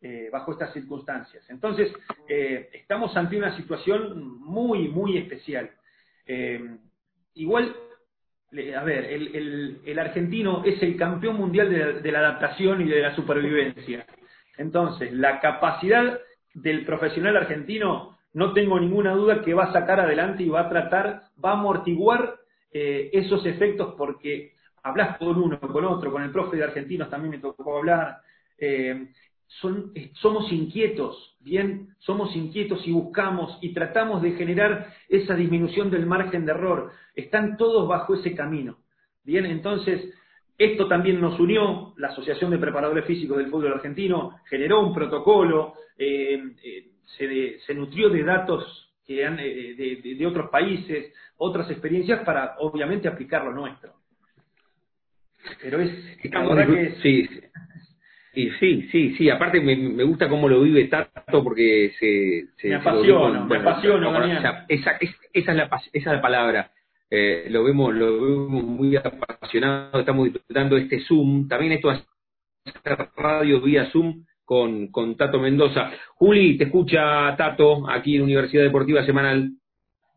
eh, 0.00 0.28
bajo 0.32 0.52
estas 0.52 0.72
circunstancias. 0.72 1.44
Entonces, 1.48 1.92
eh, 2.28 2.70
estamos 2.72 3.16
ante 3.16 3.36
una 3.36 3.56
situación 3.56 4.40
muy, 4.40 4.88
muy 4.88 5.16
especial. 5.16 5.70
Eh, 6.26 6.76
igual, 7.34 7.76
a 8.76 8.82
ver, 8.82 9.04
el, 9.04 9.98
argentino 9.98 10.64
es 10.64 10.82
el 10.82 10.96
campeón 10.96 11.36
mundial 11.36 12.02
de 12.02 12.12
la 12.12 12.18
adaptación 12.18 12.80
y 12.82 12.88
de 12.88 13.00
la 13.00 13.14
supervivencia. 13.14 14.04
Entonces, 14.58 15.12
la 15.12 15.40
capacidad 15.40 16.20
del 16.54 16.84
profesional 16.84 17.36
argentino 17.36 18.18
no 18.34 18.52
tengo 18.52 18.80
ninguna 18.80 19.12
duda 19.12 19.42
que 19.42 19.54
va 19.54 19.64
a 19.64 19.72
sacar 19.72 20.00
adelante 20.00 20.42
y 20.42 20.48
va 20.48 20.62
a 20.62 20.68
tratar, 20.68 21.22
va 21.42 21.50
a 21.50 21.58
amortiguar 21.58 22.36
eh, 22.72 23.10
esos 23.12 23.44
efectos 23.44 23.94
porque 23.96 24.54
hablas 24.82 25.18
con 25.18 25.36
uno, 25.36 25.60
con 25.60 25.84
otro, 25.84 26.10
con 26.10 26.22
el 26.22 26.30
profe 26.30 26.56
de 26.56 26.64
argentinos 26.64 27.10
también 27.10 27.32
me 27.32 27.38
tocó 27.38 27.78
hablar. 27.78 28.18
Eh, 28.58 29.08
eh, 29.94 30.10
somos 30.14 30.50
inquietos, 30.50 31.36
bien, 31.40 31.94
somos 31.98 32.34
inquietos 32.34 32.86
y 32.86 32.92
buscamos 32.92 33.58
y 33.60 33.74
tratamos 33.74 34.22
de 34.22 34.32
generar 34.32 34.94
esa 35.08 35.34
disminución 35.34 35.90
del 35.90 36.06
margen 36.06 36.46
de 36.46 36.52
error. 36.52 36.90
Están 37.14 37.56
todos 37.56 37.86
bajo 37.86 38.14
ese 38.14 38.34
camino. 38.34 38.78
Bien, 39.24 39.44
entonces, 39.44 40.12
esto 40.56 40.88
también 40.88 41.20
nos 41.20 41.38
unió, 41.38 41.92
la 41.96 42.08
Asociación 42.08 42.50
de 42.50 42.58
Preparadores 42.58 43.04
Físicos 43.04 43.36
del 43.36 43.50
Fútbol 43.50 43.74
Argentino 43.74 44.38
generó 44.48 44.80
un 44.80 44.94
protocolo, 44.94 45.74
se, 47.16 47.74
nutrió 47.74 48.08
de 48.08 48.22
datos 48.22 48.92
que 49.06 49.24
han, 49.24 49.38
eh, 49.38 49.74
de, 49.76 50.26
otros 50.26 50.50
países, 50.50 51.12
otras 51.36 51.70
experiencias 51.70 52.20
para 52.24 52.56
obviamente 52.58 53.08
aplicar 53.08 53.44
lo 53.44 53.52
nuestro. 53.52 53.94
Pero 55.60 55.80
es, 55.80 55.90
Sí, 58.34 58.48
sí, 58.58 58.88
sí, 58.90 59.14
sí, 59.16 59.28
aparte 59.28 59.60
me, 59.60 60.04
gusta 60.04 60.26
cómo 60.28 60.48
lo 60.48 60.62
vive 60.62 60.84
Tato 60.84 61.44
porque 61.44 61.92
se... 61.98 62.46
se 62.56 62.68
me 62.68 62.76
apasiona, 62.76 63.44
me 63.44 63.58
apasiona, 63.58 64.64
esa, 64.68 64.96
esa, 64.98 64.98
es 65.32 65.46
la, 65.46 65.64
esa 65.64 65.88
es 65.92 66.06
la 66.06 66.22
palabra. 66.22 66.70
Eh, 67.10 67.48
lo 67.50 67.62
vemos 67.62 67.94
lo 67.94 68.22
vemos 68.22 68.64
muy 68.64 68.96
apasionado, 68.96 70.00
estamos 70.00 70.32
disfrutando 70.32 70.78
este 70.78 71.00
Zoom, 71.00 71.46
también 71.46 71.72
esto 71.72 71.92
es 71.92 72.02
radio 73.16 73.60
vía 73.60 73.90
Zoom 73.90 74.24
con, 74.44 74.88
con 74.88 75.16
Tato 75.16 75.38
Mendoza. 75.38 75.90
Juli, 76.16 76.58
te 76.58 76.64
escucha 76.64 77.34
Tato 77.36 77.88
aquí 77.88 78.16
en 78.16 78.22
Universidad 78.22 78.64
Deportiva 78.64 79.04
Semanal. 79.04 79.50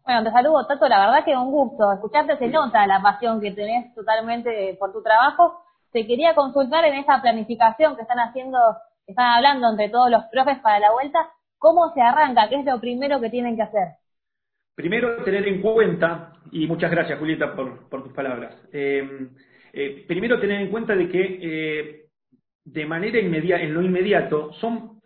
Bueno, 0.04 0.24
te 0.24 0.32
saludo, 0.32 0.66
Tato. 0.68 0.88
La 0.88 1.00
verdad 1.00 1.26
que 1.26 1.36
un 1.36 1.52
gusto. 1.52 1.92
Escucharte 1.94 2.38
se 2.38 2.48
nota 2.48 2.86
la 2.88 3.02
pasión 3.02 3.42
que 3.42 3.52
tenés 3.52 3.94
totalmente 3.96 4.76
por 4.80 4.94
tu 4.94 5.02
trabajo. 5.02 5.62
Te 5.92 6.06
quería 6.06 6.36
consultar 6.36 6.86
en 6.86 6.96
esa 6.96 7.22
planificación 7.22 7.96
que 7.96 8.02
están 8.02 8.20
haciendo, 8.20 8.58
que 9.06 9.12
están 9.12 9.28
hablando 9.28 9.70
entre 9.70 9.90
todos 9.90 10.12
los 10.12 10.24
profes 10.26 10.60
para 10.60 10.80
la 10.80 10.92
vuelta, 10.92 11.30
¿Cómo 11.58 11.92
se 11.96 12.02
arranca? 12.02 12.48
¿Qué 12.48 12.58
es 12.58 12.66
lo 12.66 12.80
primero 12.80 13.20
que 13.20 13.32
tienen 13.32 13.56
que 13.56 13.64
hacer? 13.64 13.88
Primero, 14.76 15.24
tener 15.24 15.48
en 15.48 15.62
cuenta, 15.62 16.34
y 16.52 16.68
muchas 16.68 16.92
gracias 16.92 17.18
Julieta 17.18 17.56
por, 17.56 17.90
tus 17.90 18.14
palabras, 18.14 18.56
eh, 18.72 19.30
eh, 19.74 20.06
primero 20.08 20.40
tener 20.40 20.62
en 20.62 20.70
cuenta 20.70 20.96
de 20.96 21.10
que 21.10 21.40
eh, 21.42 22.05
de 22.66 22.86
manera 22.86 23.20
inmediata, 23.20 23.64
en 23.64 23.74
lo 23.74 23.82
inmediato, 23.82 24.52
son 24.54 25.02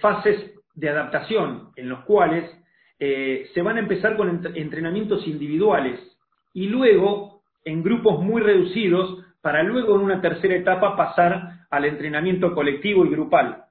fases 0.00 0.54
de 0.74 0.88
adaptación 0.88 1.68
en 1.76 1.90
los 1.90 2.00
cuales 2.04 2.50
se 2.98 3.62
van 3.62 3.76
a 3.76 3.80
empezar 3.80 4.16
con 4.16 4.46
entrenamientos 4.54 5.26
individuales 5.26 6.00
y 6.54 6.68
luego 6.68 7.42
en 7.64 7.82
grupos 7.82 8.22
muy 8.22 8.40
reducidos 8.40 9.24
para 9.42 9.62
luego 9.62 9.96
en 9.96 10.02
una 10.02 10.22
tercera 10.22 10.54
etapa 10.54 10.96
pasar 10.96 11.66
al 11.70 11.84
entrenamiento 11.84 12.54
colectivo 12.54 13.04
y 13.04 13.10
grupal. 13.10 13.64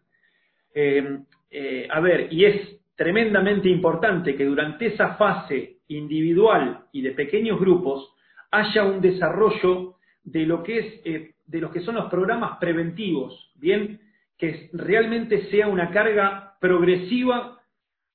a 1.89 1.99
ver, 1.99 2.31
y 2.31 2.45
es 2.45 2.81
tremendamente 3.01 3.67
importante 3.67 4.35
que 4.35 4.45
durante 4.45 4.85
esa 4.85 5.15
fase 5.15 5.77
individual 5.87 6.85
y 6.91 7.01
de 7.01 7.13
pequeños 7.13 7.59
grupos 7.59 8.13
haya 8.51 8.83
un 8.83 9.01
desarrollo 9.01 9.95
de 10.23 10.45
lo 10.45 10.61
que 10.61 10.77
es 10.77 11.01
eh, 11.05 11.31
de 11.51 11.61
los 11.61 11.71
que 11.71 11.81
son 11.81 11.95
los 11.95 12.09
programas 12.09 12.57
preventivos, 12.59 13.51
bien, 13.55 13.99
que 14.37 14.69
realmente 14.73 15.49
sea 15.51 15.67
una 15.67 15.91
carga 15.91 16.55
progresiva, 16.59 17.59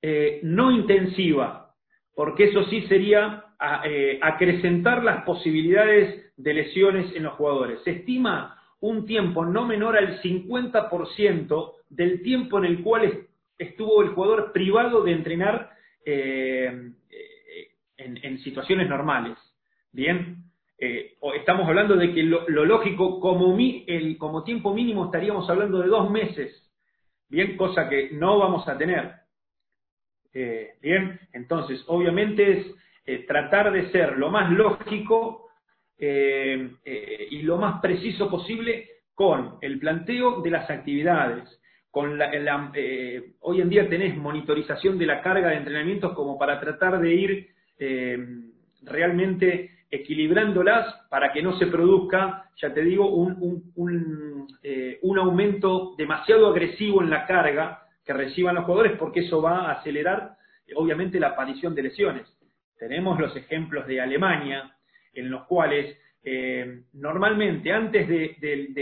eh, 0.02 0.40
no 0.42 0.70
intensiva, 0.70 1.74
porque 2.14 2.44
eso 2.44 2.64
sí 2.64 2.82
sería 2.88 3.44
eh, 3.84 4.18
acrecentar 4.22 5.04
las 5.04 5.22
posibilidades 5.24 6.32
de 6.36 6.54
lesiones 6.54 7.14
en 7.14 7.24
los 7.24 7.34
jugadores. 7.34 7.80
Se 7.84 7.90
estima 7.90 8.60
un 8.80 9.06
tiempo 9.06 9.44
no 9.44 9.66
menor 9.66 9.96
al 9.96 10.20
50% 10.22 11.72
del 11.90 12.22
tiempo 12.22 12.58
en 12.58 12.64
el 12.64 12.82
cual 12.82 13.26
estuvo 13.58 14.02
el 14.02 14.10
jugador 14.10 14.52
privado 14.52 15.02
de 15.02 15.12
entrenar 15.12 15.70
eh, 16.04 16.92
eh, 17.10 17.70
en, 17.96 18.38
situaciones 18.40 18.88
normales. 18.88 19.36
Bien, 19.92 20.44
eh, 20.78 21.14
estamos 21.36 21.66
hablando 21.68 21.96
de 21.96 22.12
que 22.12 22.22
lo, 22.22 22.48
lógico 22.48 23.20
como, 23.20 24.44
tiempo 24.44 24.74
mínimo 24.74 25.06
estaríamos 25.06 25.48
hablando 25.48 25.80
de 25.80 25.88
dos 25.88 26.10
meses. 26.10 26.62
Bien, 27.28 27.56
cosa 27.56 27.88
que 27.88 28.10
no 28.12 28.38
vamos 28.38 28.68
a 28.68 28.78
tener. 28.78 29.14
bien, 30.80 31.18
entonces, 31.32 31.82
obviamente 31.88 32.74
es 33.04 33.26
tratar 33.26 33.72
de 33.72 33.90
ser 33.90 34.16
lo 34.18 34.30
más 34.30 34.52
lógico 34.52 35.48
y 35.98 37.42
lo 37.42 37.56
más 37.56 37.80
preciso 37.80 38.30
posible 38.30 38.88
con 39.14 39.56
el 39.62 39.78
planteo 39.78 40.42
de 40.42 40.50
las 40.50 40.70
actividades, 40.70 41.48
eh, 42.74 43.32
hoy 43.40 43.60
en 43.62 43.70
día 43.70 43.88
tenés 43.88 44.16
monitorización 44.16 44.98
de 44.98 45.06
la 45.06 45.22
carga 45.22 45.48
de 45.48 45.56
entrenamientos 45.56 46.12
como 46.12 46.38
para 46.38 46.60
tratar 46.60 47.00
de 47.00 47.14
ir 47.14 47.48
eh, 47.78 48.18
realmente 48.82 49.75
equilibrándolas 49.90 51.06
para 51.08 51.32
que 51.32 51.42
no 51.42 51.58
se 51.58 51.66
produzca, 51.66 52.50
ya 52.56 52.72
te 52.72 52.82
digo, 52.82 53.08
un, 53.08 53.72
un, 53.76 54.46
eh, 54.62 54.98
un, 55.02 55.18
aumento 55.18 55.94
demasiado 55.96 56.48
agresivo 56.48 57.02
en 57.02 57.10
la 57.10 57.26
carga 57.26 57.82
que 58.04 58.12
reciban 58.12 58.54
los 58.54 58.64
jugadores, 58.64 58.98
porque 58.98 59.20
eso 59.20 59.40
va 59.40 59.66
a 59.66 59.72
acelerar, 59.72 60.36
obviamente, 60.74 61.20
la 61.20 61.28
aparición 61.28 61.74
de 61.74 61.82
lesiones. 61.82 62.26
Tenemos 62.78 63.18
los 63.18 63.34
ejemplos 63.36 63.86
de 63.86 64.00
Alemania, 64.00 64.74
en 65.14 65.30
los 65.30 65.44
cuales 65.44 65.96
normalmente 66.92 67.72
antes 67.72 68.08
de, 68.08 68.36
del, 68.40 68.74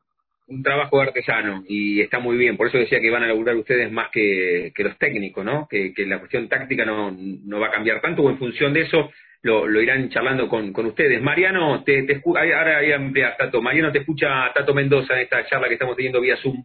un 0.47 0.61
trabajo 0.61 0.99
artesano 1.01 1.63
y 1.67 2.01
está 2.01 2.19
muy 2.19 2.37
bien. 2.37 2.57
Por 2.57 2.67
eso 2.67 2.77
decía 2.77 2.99
que 2.99 3.09
van 3.09 3.23
a 3.23 3.27
laburar 3.27 3.55
ustedes 3.55 3.91
más 3.91 4.09
que, 4.11 4.71
los 4.77 4.97
técnicos, 4.97 5.43
¿no? 5.43 5.67
Que, 5.67 5.93
la 6.05 6.19
cuestión 6.19 6.47
táctica 6.47 6.85
no, 6.85 7.11
no 7.11 7.59
va 7.59 7.67
a 7.67 7.71
cambiar 7.71 8.01
tanto 8.01 8.23
o 8.23 8.29
en 8.29 8.37
función 8.37 8.73
de 8.73 8.81
eso 8.81 9.09
lo, 9.41 9.67
lo 9.67 9.81
irán 9.81 10.09
charlando 10.09 10.47
con, 10.47 10.71
con 10.71 10.85
ustedes. 10.87 11.21
Mariano, 11.21 11.83
te, 11.83 12.03
te 12.03 12.21
ahora 12.25 12.77
ahí 12.77 12.91
amplias, 12.91 13.37
Tato. 13.37 13.61
Mariano 13.61 13.91
te 13.91 13.99
escucha 13.99 14.51
Tato 14.53 14.73
Mendoza 14.73 15.13
en 15.15 15.21
esta 15.21 15.45
charla 15.45 15.67
que 15.67 15.75
estamos 15.75 15.95
teniendo 15.95 16.21
vía 16.21 16.37
Zoom. 16.37 16.63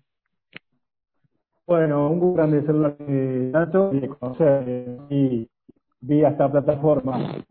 Bueno, 1.67 2.11
un 2.11 2.19
gusto 2.19 2.37
grande 2.37 2.63
ser 2.63 2.75
eh, 3.09 3.51
Tato 3.53 3.93
y 3.95 4.09
conocer 4.09 4.65
y 5.11 5.49
vía 6.01 6.31
esta 6.31 6.51
plataforma. 6.51 7.45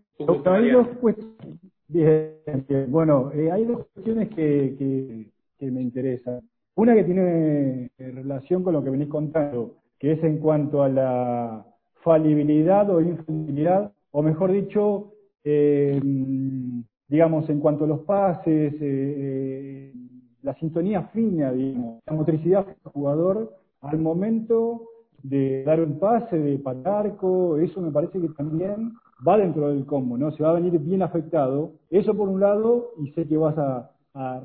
Bien, 1.89 2.85
Bueno, 2.87 3.31
eh, 3.33 3.51
hay 3.51 3.65
dos 3.65 3.85
cuestiones 3.93 4.29
que, 4.29 5.27
que 5.59 5.71
me 5.71 5.81
interesa. 5.81 6.39
Una 6.75 6.95
que 6.95 7.03
tiene 7.03 7.91
eh, 7.97 8.11
relación 8.11 8.63
con 8.63 8.73
lo 8.73 8.81
que 8.81 8.89
venís 8.89 9.09
contando, 9.09 9.75
que 9.99 10.13
es 10.13 10.23
en 10.23 10.37
cuanto 10.37 10.81
a 10.81 10.87
la 10.87 11.65
falibilidad 12.01 12.89
o 12.89 13.01
infalibilidad, 13.01 13.91
o 14.11 14.23
mejor 14.23 14.53
dicho, 14.53 15.11
eh, 15.43 15.99
digamos, 17.09 17.49
en 17.49 17.59
cuanto 17.59 17.83
a 17.83 17.87
los 17.87 17.99
pases, 18.01 18.73
eh, 18.79 19.93
la 20.41 20.53
sintonía 20.55 21.03
fina, 21.09 21.51
digamos, 21.51 22.01
la 22.05 22.13
motricidad 22.13 22.65
del 22.65 22.93
jugador 22.93 23.53
al 23.81 23.99
momento 23.99 24.83
de 25.21 25.63
dar 25.65 25.81
un 25.81 25.99
pase, 25.99 26.39
de 26.39 26.59
patarco, 26.59 27.57
eso 27.57 27.81
me 27.81 27.91
parece 27.91 28.21
que 28.21 28.29
también 28.29 28.93
va 29.27 29.37
dentro 29.37 29.69
del 29.69 29.85
combo, 29.85 30.17
¿no? 30.17 30.31
Se 30.31 30.43
va 30.43 30.51
a 30.51 30.59
venir 30.59 30.77
bien 30.79 31.01
afectado. 31.01 31.73
Eso 31.89 32.15
por 32.15 32.29
un 32.29 32.39
lado, 32.39 32.91
y 32.97 33.11
sé 33.11 33.27
que 33.27 33.37
vas 33.37 33.57
a, 33.57 33.91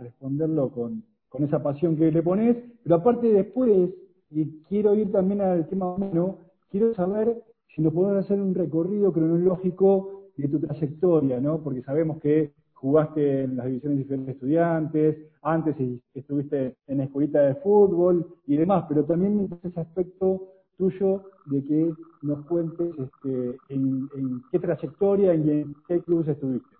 responderlo 0.00 0.70
con, 0.70 1.02
con 1.28 1.42
esa 1.42 1.60
pasión 1.60 1.96
que 1.96 2.12
le 2.12 2.22
pones, 2.22 2.56
pero 2.84 2.96
aparte 2.96 3.32
después, 3.32 3.90
y 4.30 4.62
quiero 4.68 4.94
ir 4.94 5.10
también 5.10 5.40
al 5.40 5.66
tema 5.66 5.94
humano, 5.94 6.38
quiero 6.70 6.94
saber 6.94 7.42
si 7.74 7.82
nos 7.82 7.92
podemos 7.92 8.24
hacer 8.24 8.40
un 8.40 8.54
recorrido 8.54 9.12
cronológico 9.12 10.30
de 10.36 10.48
tu 10.48 10.60
trayectoria, 10.60 11.40
¿no? 11.40 11.60
Porque 11.60 11.82
sabemos 11.82 12.18
que 12.18 12.52
jugaste 12.74 13.44
en 13.44 13.56
las 13.56 13.66
divisiones 13.66 13.98
diferentes 13.98 14.26
de 14.26 14.32
estudiantes, 14.32 15.16
antes 15.42 15.76
estuviste 16.14 16.76
en 16.86 16.98
la 16.98 17.04
escuelita 17.04 17.40
de 17.40 17.54
fútbol 17.56 18.26
y 18.46 18.56
demás, 18.56 18.84
pero 18.88 19.04
también 19.04 19.48
ese 19.62 19.80
aspecto 19.80 20.53
tuyo 20.76 21.22
de 21.46 21.64
que 21.64 21.92
nos 22.22 22.46
cuentes 22.46 22.88
este, 22.98 23.56
en, 23.68 24.08
qué 24.50 24.58
trayectoria 24.58 25.34
y 25.34 25.50
en 25.50 25.74
qué 25.86 26.00
clubes 26.00 26.28
estuviste. 26.28 26.76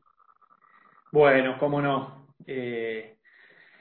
Bueno, 1.13 1.57
cómo 1.59 1.81
no. 1.81 2.27
Eh, 2.47 3.17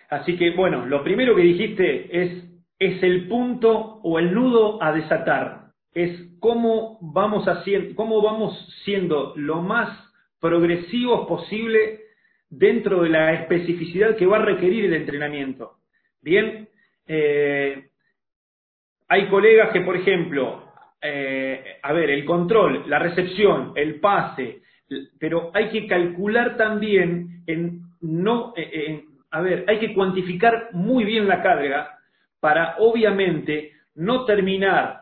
así 0.09 0.37
que, 0.37 0.51
bueno, 0.55 0.85
lo 0.85 1.03
primero 1.03 1.35
que 1.35 1.41
dijiste 1.41 2.21
es, 2.23 2.43
es 2.79 3.01
el 3.03 3.27
punto 3.27 3.99
o 4.03 4.19
el 4.19 4.33
nudo 4.33 4.81
a 4.83 4.91
desatar. 4.91 5.71
Es 5.93 6.19
cómo 6.39 6.99
vamos, 7.01 7.45
haciendo, 7.47 7.95
cómo 7.95 8.21
vamos 8.21 8.53
siendo 8.83 9.33
lo 9.35 9.61
más 9.61 9.89
progresivos 10.39 11.27
posible 11.27 12.01
dentro 12.49 13.03
de 13.03 13.09
la 13.09 13.33
especificidad 13.33 14.15
que 14.15 14.25
va 14.25 14.37
a 14.37 14.45
requerir 14.45 14.85
el 14.85 14.93
entrenamiento. 14.93 15.77
Bien, 16.21 16.69
eh, 17.07 17.89
hay 19.13 19.27
colegas 19.27 19.71
que, 19.71 19.81
por 19.81 19.95
ejemplo, 19.95 20.63
eh, 21.01 21.77
a 21.81 21.93
ver, 21.93 22.09
el 22.09 22.25
control, 22.25 22.83
la 22.87 22.99
recepción, 22.99 23.73
el 23.75 23.99
pase, 23.99 24.61
pero 25.19 25.51
hay 25.53 25.69
que 25.69 25.85
calcular 25.87 26.57
también 26.57 27.43
en 27.47 27.81
no, 28.01 28.53
a 29.31 29.41
ver, 29.41 29.65
hay 29.67 29.79
que 29.79 29.93
cuantificar 29.93 30.69
muy 30.73 31.05
bien 31.05 31.27
la 31.27 31.41
carga 31.41 31.97
para 32.39 32.75
obviamente 32.79 33.71
no 33.95 34.25
terminar 34.25 35.01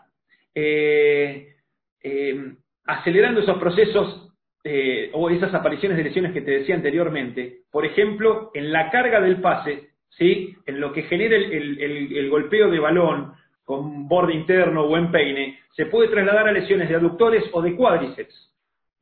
eh, 0.53 1.55
eh, 2.03 2.53
acelerando 2.85 3.41
esos 3.41 3.57
procesos 3.57 4.31
eh, 4.63 5.09
o 5.13 5.29
esas 5.29 5.53
apariciones 5.53 5.97
de 5.97 6.03
lesiones 6.03 6.33
que 6.33 6.41
te 6.41 6.51
decía 6.51 6.75
anteriormente. 6.75 7.61
Por 7.71 7.85
ejemplo, 7.85 8.51
en 8.53 8.71
la 8.71 8.91
carga 8.91 9.19
del 9.19 9.41
pase, 9.41 9.89
¿sí? 10.09 10.55
en 10.65 10.79
lo 10.79 10.93
que 10.93 11.03
genera 11.03 11.35
el, 11.35 12.29
golpeo 12.29 12.69
de 12.69 12.79
balón 12.79 13.33
con 13.71 14.05
borde 14.05 14.33
interno 14.33 14.83
o 14.83 14.97
en 14.97 15.09
peine, 15.11 15.57
se 15.77 15.85
puede 15.85 16.09
trasladar 16.09 16.49
a 16.49 16.51
lesiones 16.51 16.89
de 16.89 16.95
aductores 16.95 17.45
o 17.53 17.61
de 17.61 17.73
cuádriceps. 17.73 18.51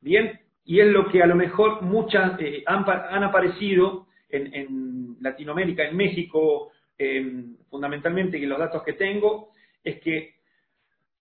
¿Bien? 0.00 0.38
Y 0.64 0.78
es 0.78 0.86
lo 0.86 1.08
que 1.08 1.24
a 1.24 1.26
lo 1.26 1.34
mejor 1.34 1.82
muchas 1.82 2.38
han, 2.66 3.24
aparecido 3.24 4.06
en, 4.28 5.16
Latinoamérica, 5.20 5.88
en 5.88 5.96
México, 5.96 6.70
fundamentalmente, 7.68 8.38
y 8.38 8.46
los 8.46 8.60
datos 8.60 8.84
que 8.84 8.92
tengo, 8.92 9.48
es 9.82 10.00
que 10.02 10.34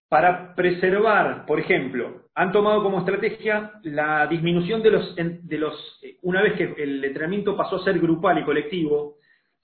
para 0.08 0.54
preservar, 0.54 1.48
por 1.48 1.60
ejemplo, 1.60 2.26
han 2.36 2.52
tomado 2.52 2.84
como 2.84 3.00
estrategia 3.00 3.80
la 3.82 4.28
disminución 4.28 4.84
de 4.84 4.92
los, 4.92 5.16
de 5.16 5.58
los, 5.58 6.00
eh, 6.04 6.18
una 6.22 6.44
vez 6.44 6.54
que 6.54 6.84
el 6.84 7.04
entrenamiento 7.04 7.58
pasó 7.58 7.78
a 7.78 7.84
ser 7.84 7.98
grupal 7.98 8.38
y 8.38 8.44
colectivo, 8.44 9.16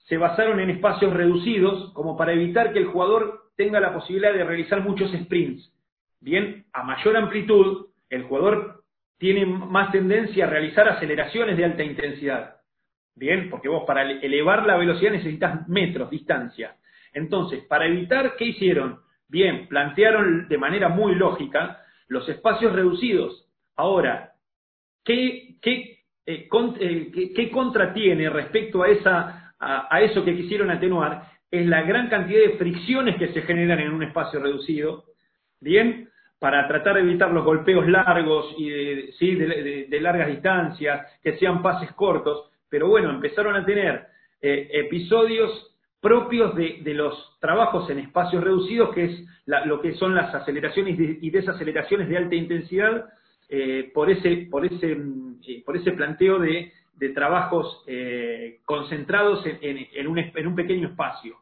se 0.08 0.16
basaron 0.16 0.58
en 0.58 0.70
espacios 0.70 1.12
reducidos 1.12 1.92
como 1.92 2.16
para 2.16 2.32
evitar 2.32 2.72
que 2.72 2.80
el 2.80 2.86
jugador 2.86 3.45
tenga 3.56 3.80
la 3.80 3.92
posibilidad 3.94 4.32
de 4.32 4.44
realizar 4.44 4.82
muchos 4.82 5.10
sprints. 5.12 5.72
Bien, 6.20 6.64
a 6.72 6.82
mayor 6.82 7.16
amplitud, 7.16 7.86
el 8.08 8.24
jugador 8.24 8.84
tiene 9.18 9.46
más 9.46 9.92
tendencia 9.92 10.46
a 10.46 10.50
realizar 10.50 10.88
aceleraciones 10.88 11.56
de 11.56 11.64
alta 11.64 11.82
intensidad. 11.82 12.56
Bien, 13.14 13.48
porque 13.48 13.68
vos 13.68 13.84
para 13.86 14.02
elevar 14.10 14.66
la 14.66 14.76
velocidad 14.76 15.12
necesitas 15.12 15.66
metros, 15.68 16.10
distancia. 16.10 16.76
Entonces, 17.14 17.64
para 17.64 17.86
evitar, 17.86 18.36
¿qué 18.36 18.46
hicieron? 18.46 19.00
Bien, 19.28 19.66
plantearon 19.68 20.48
de 20.48 20.58
manera 20.58 20.90
muy 20.90 21.14
lógica 21.14 21.80
los 22.08 22.28
espacios 22.28 22.74
reducidos. 22.74 23.48
Ahora, 23.74 24.32
¿qué, 25.02 25.56
eh, 25.64 26.48
eh, 26.48 27.50
contra 27.50 27.92
tiene 27.94 28.28
respecto 28.28 28.82
a, 28.82 28.88
esa, 28.88 29.54
a, 29.58 30.00
eso 30.02 30.24
que 30.24 30.36
quisieron 30.36 30.70
atenuar? 30.70 31.22
Es 31.50 31.66
la 31.66 31.82
gran 31.82 32.08
cantidad 32.08 32.40
de 32.40 32.56
fricciones 32.58 33.16
que 33.16 33.32
se 33.32 33.42
generan 33.42 33.80
en 33.80 33.92
un 33.92 34.02
espacio 34.02 34.40
reducido, 34.40 35.04
¿bien? 35.60 36.08
Para 36.38 36.66
tratar 36.68 36.94
de 36.94 37.00
evitar 37.00 37.30
los 37.32 37.44
golpeos 37.44 37.86
largos 37.88 38.54
y 38.58 38.68
de, 38.68 39.98
largas 40.00 40.28
distancias, 40.28 41.06
que 41.22 41.36
sean 41.38 41.62
pases 41.62 41.92
cortos, 41.92 42.50
pero 42.68 42.88
bueno, 42.88 43.10
empezaron 43.10 43.54
a 43.56 43.64
tener 43.64 44.06
eh, 44.42 44.68
episodios 44.72 45.76
propios 46.00 46.54
de, 46.54 46.82
los 46.94 47.38
trabajos 47.40 47.88
en 47.90 47.98
espacios 48.00 48.44
reducidos, 48.44 48.94
que 48.94 49.04
es 49.04 49.24
lo 49.46 49.80
que 49.80 49.94
son 49.94 50.14
las 50.14 50.34
aceleraciones 50.34 50.98
y 50.98 51.30
desaceleraciones 51.30 52.08
de 52.08 52.16
alta 52.16 52.34
intensidad, 52.34 53.06
eh, 53.48 53.90
por, 53.94 54.10
ese, 54.10 54.48
por, 54.50 54.66
ese, 54.66 54.96
eh, 55.46 55.62
por 55.64 55.76
ese 55.76 55.92
planteo 55.92 56.38
de, 56.40 56.72
trabajos 57.14 57.84
eh, 57.86 58.60
concentrados 58.64 59.44
en, 59.44 60.06
un, 60.06 60.54
pequeño 60.54 60.88
espacio. 60.88 61.36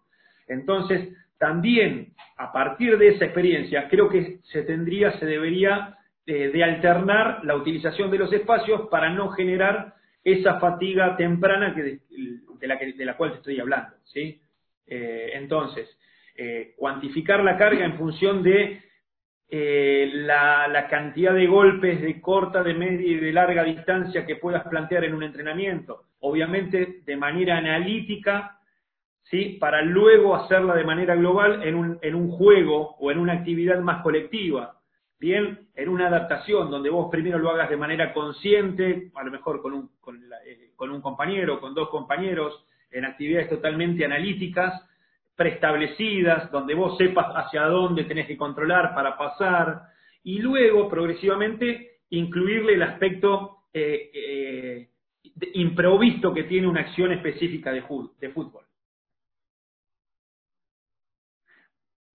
Entonces, 0.48 1.08
también 1.38 2.14
a 2.36 2.52
partir 2.52 2.98
de 2.98 3.08
esa 3.08 3.24
experiencia, 3.24 3.88
creo 3.88 4.08
que 4.08 4.38
se 4.44 4.62
tendría, 4.62 5.18
se 5.18 5.26
debería 5.26 5.98
de 6.26 6.64
alternar 6.64 7.44
la 7.44 7.54
utilización 7.54 8.10
de 8.10 8.18
los 8.18 8.32
espacios 8.32 8.88
para 8.88 9.10
no 9.10 9.28
generar 9.30 9.94
esa 10.24 10.58
fatiga 10.58 11.16
temprana 11.16 11.74
que 11.74 11.82
de, 11.82 12.66
la, 12.66 12.76
de 12.76 13.04
la 13.04 13.16
cual 13.16 13.32
te 13.32 13.36
estoy 13.36 13.60
hablando. 13.60 13.94
¿sí? 14.04 14.40
Eh, 14.86 15.32
entonces, 15.34 15.88
eh, 16.36 16.74
cuantificar 16.76 17.44
la 17.44 17.58
carga 17.58 17.84
en 17.84 17.96
función 17.98 18.42
de 18.42 18.82
eh, 19.48 20.10
la, 20.14 20.86
cantidad 20.88 21.34
de 21.34 21.46
golpes 21.46 22.00
de 22.00 22.20
corta, 22.20 22.62
de 22.62 22.74
media 22.74 23.06
y 23.06 23.16
de 23.16 23.32
larga 23.32 23.62
distancia 23.62 24.26
que 24.26 24.36
puedas 24.36 24.66
plantear 24.68 25.04
en 25.04 25.14
un 25.14 25.22
entrenamiento. 25.22 26.04
Obviamente 26.20 27.02
de 27.04 27.16
manera 27.16 27.58
analítica, 27.58 28.58
¿sí? 29.22 29.56
para 29.60 29.82
luego 29.82 30.34
hacerla 30.34 30.74
de 30.74 30.84
manera 30.84 31.14
global 31.14 31.62
en 31.62 31.74
un, 31.74 31.98
en 32.02 32.14
un 32.14 32.30
juego 32.30 32.96
o 32.98 33.10
en 33.10 33.18
una 33.18 33.34
actividad 33.34 33.80
más 33.80 34.02
colectiva. 34.02 34.78
Bien, 35.20 35.68
en 35.74 35.88
una 35.88 36.08
adaptación 36.08 36.70
donde 36.70 36.90
vos 36.90 37.08
primero 37.10 37.38
lo 37.38 37.50
hagas 37.50 37.70
de 37.70 37.76
manera 37.76 38.12
consciente, 38.12 39.10
a 39.14 39.22
lo 39.24 39.30
mejor 39.30 39.62
con 39.62 39.72
un, 39.72 39.90
con, 40.00 40.20
con 40.76 40.90
un 40.90 41.00
compañero, 41.00 41.60
con 41.60 41.74
dos 41.74 41.88
compañeros, 41.88 42.64
en 42.90 43.04
actividades 43.04 43.48
totalmente 43.48 44.04
analíticas, 44.04 44.82
preestablecidas, 45.36 46.50
donde 46.50 46.74
vos 46.74 46.96
sepas 46.96 47.26
hacia 47.34 47.62
dónde 47.66 48.04
tenés 48.04 48.26
que 48.26 48.36
controlar 48.36 48.94
para 48.94 49.16
pasar, 49.16 49.82
y 50.22 50.38
luego 50.38 50.88
progresivamente 50.88 52.00
incluirle 52.10 52.74
el 52.74 52.82
aspecto 52.82 53.64
eh, 53.72 54.10
eh, 54.14 54.88
improvisto 55.54 56.32
que 56.32 56.44
tiene 56.44 56.66
una 56.66 56.82
acción 56.82 57.12
específica 57.12 57.72
de, 57.72 57.82
fútbol. 57.82 58.64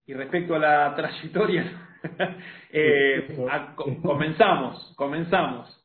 Y 0.05 0.13
respecto 0.13 0.55
a 0.55 0.59
la 0.59 0.95
trayectoria, 0.95 1.99
eh, 2.71 3.37
comenzamos, 4.01 4.93
comenzamos. 4.95 5.78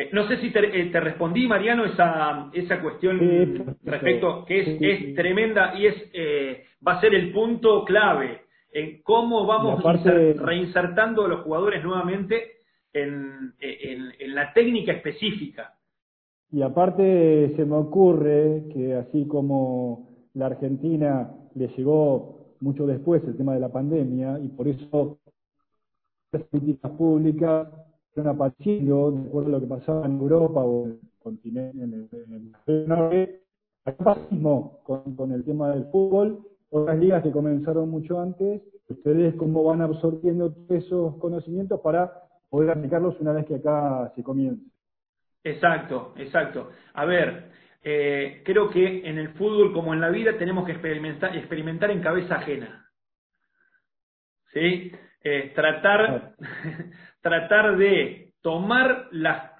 Eh, 0.00 0.08
no 0.12 0.26
sé 0.28 0.38
si 0.38 0.50
te, 0.50 0.60
eh, 0.60 1.00
respondí, 1.00 1.46
Mariano, 1.46 1.84
esa, 1.84 2.48
esa 2.54 2.80
cuestión 2.80 3.18
respecto, 3.84 4.46
que 4.46 4.60
es, 4.60 5.14
tremenda 5.14 5.74
y 5.78 5.86
es 5.86 5.94
eh, 6.14 6.64
va 6.86 6.94
a 6.94 7.00
ser 7.00 7.14
el 7.14 7.32
punto 7.32 7.84
clave 7.84 8.42
en 8.72 9.02
cómo 9.02 9.44
vamos 9.44 9.82
reinsertando 9.82 11.24
a 11.24 11.28
los 11.28 11.42
jugadores 11.42 11.84
nuevamente 11.84 12.60
en, 12.94 13.52
en, 13.60 14.34
la 14.34 14.52
técnica 14.54 14.92
específica. 14.92 15.74
Y 16.50 16.62
aparte 16.62 17.52
se 17.56 17.64
me 17.66 17.76
ocurre 17.76 18.64
que 18.72 18.94
así 18.94 19.26
como 19.26 20.08
la 20.34 20.46
Argentina 20.46 21.30
le 21.54 21.68
llegó 21.68 22.54
mucho 22.60 22.86
después 22.86 23.22
el 23.24 23.36
tema 23.36 23.54
de 23.54 23.60
la 23.60 23.68
pandemia 23.68 24.38
y 24.38 24.48
por 24.48 24.66
eso 24.66 25.18
las 26.32 26.42
políticas 26.44 26.90
públicas 26.92 27.68
apareciendo, 28.16 29.12
de 29.12 29.28
acuerdo 29.28 29.48
a 29.48 29.52
lo 29.52 29.60
que 29.60 29.66
pasaba 29.66 30.06
en 30.06 30.18
Europa 30.18 30.60
o 30.60 30.84
en 30.86 30.90
el 30.92 31.00
continente, 31.18 31.82
en 31.82 32.08
el, 32.66 32.88
norte, 32.88 33.42
acá 33.84 34.16
mismo 34.30 34.80
con, 34.84 35.16
con 35.16 35.32
el 35.32 35.44
tema 35.44 35.70
del 35.70 35.86
fútbol, 35.86 36.46
otras 36.70 36.98
ligas 36.98 37.22
que 37.22 37.32
comenzaron 37.32 37.88
mucho 37.88 38.20
antes, 38.20 38.62
ustedes 38.88 39.34
cómo 39.36 39.64
van 39.64 39.80
absorbiendo 39.80 40.54
esos 40.68 41.16
conocimientos 41.16 41.80
para 41.80 42.12
poder 42.48 42.70
aplicarlos 42.70 43.18
una 43.20 43.32
vez 43.32 43.46
que 43.46 43.56
acá 43.56 44.12
se 44.14 44.22
comience. 44.22 44.64
Exacto, 45.44 46.12
exacto. 46.16 46.70
A 46.94 47.04
ver, 47.04 47.50
eh, 47.82 48.42
creo 48.44 48.68
que 48.70 49.08
en 49.08 49.18
el 49.18 49.30
fútbol 49.34 49.72
como 49.72 49.94
en 49.94 50.00
la 50.00 50.10
vida 50.10 50.36
tenemos 50.36 50.66
que 50.66 50.72
experimentar, 50.72 51.34
experimentar 51.36 51.90
en 51.90 52.02
cabeza 52.02 52.36
ajena. 52.36 52.86
¿Sí? 54.52 54.92
Eh, 55.22 55.52
tratar, 55.54 56.34
tratar 57.20 57.76
de 57.76 58.32
tomar 58.42 59.08
las, 59.12 59.52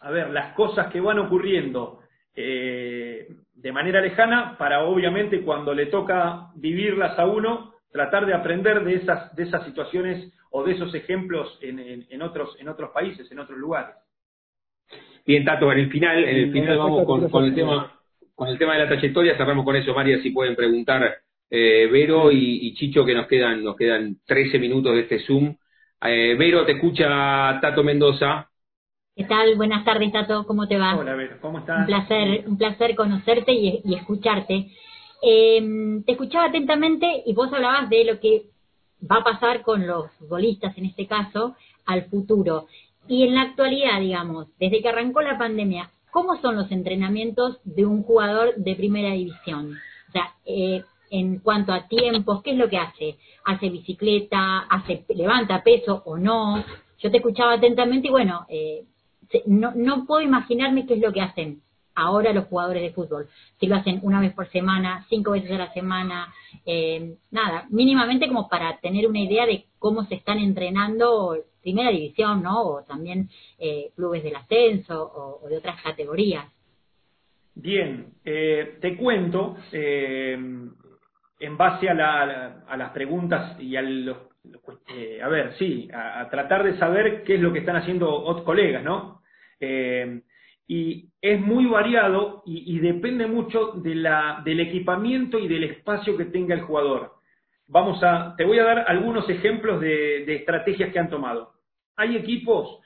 a 0.00 0.10
ver, 0.10 0.30
las 0.30 0.54
cosas 0.54 0.90
que 0.92 1.00
van 1.00 1.18
ocurriendo 1.18 2.00
eh, 2.34 3.28
de 3.54 3.72
manera 3.72 4.00
lejana 4.00 4.56
para 4.58 4.84
obviamente 4.84 5.42
cuando 5.42 5.74
le 5.74 5.86
toca 5.86 6.48
vivirlas 6.54 7.18
a 7.18 7.26
uno, 7.26 7.74
tratar 7.90 8.26
de 8.26 8.34
aprender 8.34 8.84
de 8.84 8.94
esas, 8.94 9.34
de 9.34 9.44
esas 9.44 9.64
situaciones 9.64 10.32
o 10.50 10.64
de 10.64 10.72
esos 10.72 10.94
ejemplos 10.94 11.58
en, 11.60 12.06
en, 12.08 12.22
otros, 12.22 12.56
en 12.58 12.68
otros 12.68 12.90
países, 12.90 13.30
en 13.30 13.38
otros 13.38 13.58
lugares. 13.58 13.96
Bien, 15.26 15.44
Tato, 15.44 15.70
en 15.72 15.78
el 15.78 15.90
final, 15.90 16.24
en 16.24 16.36
el 16.36 16.52
final 16.52 16.78
vamos 16.78 17.04
con, 17.04 17.28
con 17.28 17.44
el 17.44 17.54
tema 17.54 17.98
con 18.38 18.46
el 18.46 18.56
tema 18.56 18.74
de 18.74 18.84
la 18.84 18.86
trayectoria, 18.86 19.36
cerramos 19.36 19.64
con 19.64 19.74
eso, 19.74 19.92
María, 19.92 20.22
si 20.22 20.30
pueden 20.30 20.54
preguntar 20.54 21.12
eh, 21.50 21.88
Vero 21.90 22.30
y, 22.30 22.72
Chicho, 22.74 23.04
que 23.04 23.12
nos 23.12 23.26
quedan, 23.26 23.64
nos 23.64 23.74
quedan 23.74 24.18
13 24.24 24.60
minutos 24.60 24.94
de 24.94 25.00
este 25.00 25.18
Zoom. 25.26 25.56
Eh, 26.02 26.36
Vero, 26.38 26.64
te 26.64 26.72
escucha 26.72 27.58
Tato 27.60 27.82
Mendoza. 27.82 28.48
¿Qué 29.16 29.24
tal? 29.24 29.56
Buenas 29.56 29.84
tardes, 29.84 30.12
Tato. 30.12 30.46
¿Cómo 30.46 30.68
te 30.68 30.78
va? 30.78 30.96
Hola, 30.96 31.14
Vero. 31.16 31.38
¿Cómo 31.40 31.58
estás? 31.58 31.80
Un 31.80 31.86
placer, 31.86 32.44
un 32.46 32.56
placer 32.56 32.94
conocerte 32.94 33.52
y, 33.52 33.94
escucharte. 33.94 34.70
Eh, 35.22 36.00
te 36.06 36.12
escuchaba 36.12 36.46
atentamente 36.46 37.24
y 37.26 37.34
vos 37.34 37.52
hablabas 37.52 37.90
de 37.90 38.04
lo 38.04 38.20
que 38.20 38.44
va 39.10 39.16
a 39.16 39.24
pasar 39.24 39.62
con 39.62 39.86
los 39.86 40.12
futbolistas, 40.12 40.78
en 40.78 40.86
este 40.86 41.08
caso, 41.08 41.56
al 41.84 42.04
futuro. 42.04 42.66
Y 43.08 43.24
en 43.24 43.34
la 43.34 43.42
actualidad, 43.42 43.98
digamos, 44.00 44.46
desde 44.60 44.80
que 44.80 44.88
arrancó 44.88 45.20
la 45.22 45.36
pandemia, 45.36 45.90
¿cómo 46.12 46.40
son 46.40 46.54
los 46.54 46.70
entrenamientos 46.70 47.58
de 47.64 47.86
un 47.86 48.04
jugador 48.04 48.54
de 48.54 48.76
primera 48.76 49.12
división? 49.14 49.76
O 50.08 50.12
sea, 50.12 50.34
eh, 50.46 50.84
en 51.10 51.38
cuanto 51.38 51.72
a 51.72 51.88
tiempos, 51.88 52.42
¿qué 52.42 52.52
es 52.52 52.56
lo 52.56 52.68
que 52.68 52.78
hace? 52.78 53.18
¿Hace 53.44 53.70
bicicleta? 53.70 54.60
¿Hace 54.60 55.04
levanta 55.08 55.62
peso 55.62 56.02
o 56.04 56.16
no? 56.16 56.64
yo 56.98 57.10
te 57.10 57.18
escuchaba 57.18 57.54
atentamente 57.54 58.08
y 58.08 58.10
bueno, 58.10 58.46
eh, 58.48 58.84
no, 59.46 60.06
puedo 60.06 60.20
imaginarme 60.20 60.86
qué 60.86 60.94
es 60.94 61.00
lo 61.00 61.12
que 61.12 61.20
hacen 61.20 61.62
ahora 61.94 62.32
los 62.32 62.46
jugadores 62.46 62.82
de 62.82 62.92
fútbol. 62.92 63.28
Si 63.58 63.66
lo 63.66 63.76
hacen 63.76 64.00
una 64.02 64.20
vez 64.20 64.32
por 64.32 64.48
semana, 64.50 65.04
cinco 65.08 65.32
veces 65.32 65.50
a 65.50 65.58
la 65.58 65.72
semana, 65.72 66.32
eh, 66.64 67.16
nada, 67.30 67.66
mínimamente 67.70 68.28
como 68.28 68.48
para 68.48 68.78
tener 68.78 69.06
una 69.08 69.20
idea 69.20 69.46
de 69.46 69.66
cómo 69.78 70.04
se 70.04 70.14
están 70.14 70.38
entrenando 70.38 71.36
primera 71.60 71.90
división, 71.90 72.42
¿no? 72.42 72.62
O 72.62 72.82
también 72.84 73.28
eh, 73.58 73.90
clubes 73.96 74.22
del 74.22 74.36
ascenso 74.36 75.40
o, 75.42 75.48
de 75.48 75.56
otras 75.56 75.82
categorías. 75.82 76.46
Bien, 77.56 78.14
eh, 78.24 78.78
te 78.80 78.96
cuento, 78.96 79.56
en 81.38 81.56
base 81.56 81.88
a, 81.88 81.94
las 81.94 82.90
preguntas 82.90 83.60
y 83.60 83.76
a 83.76 83.82
los, 83.82 84.16
a 85.22 85.28
ver, 85.28 85.54
sí, 85.58 85.88
a, 85.92 86.28
tratar 86.30 86.64
de 86.64 86.78
saber 86.78 87.22
qué 87.22 87.36
es 87.36 87.40
lo 87.40 87.52
que 87.52 87.60
están 87.60 87.76
haciendo 87.76 88.10
otros 88.10 88.44
colegas, 88.44 88.82
¿no? 88.82 89.22
y 90.70 91.08
es 91.22 91.40
muy 91.40 91.64
variado 91.64 92.42
y, 92.44 92.78
depende 92.78 93.26
mucho 93.26 93.72
de 93.76 93.94
la, 93.94 94.42
del 94.44 94.60
equipamiento 94.60 95.38
y 95.38 95.48
del 95.48 95.64
espacio 95.64 96.16
que 96.16 96.26
tenga 96.26 96.54
el 96.54 96.60
jugador. 96.60 97.14
Vamos 97.66 98.02
a, 98.02 98.34
te 98.36 98.44
voy 98.44 98.58
a 98.58 98.64
dar 98.64 98.84
algunos 98.86 99.28
ejemplos 99.30 99.80
de, 99.80 100.24
estrategias 100.34 100.92
que 100.92 100.98
han 100.98 101.08
tomado. 101.08 101.54
Hay 101.96 102.16
equipos 102.16 102.80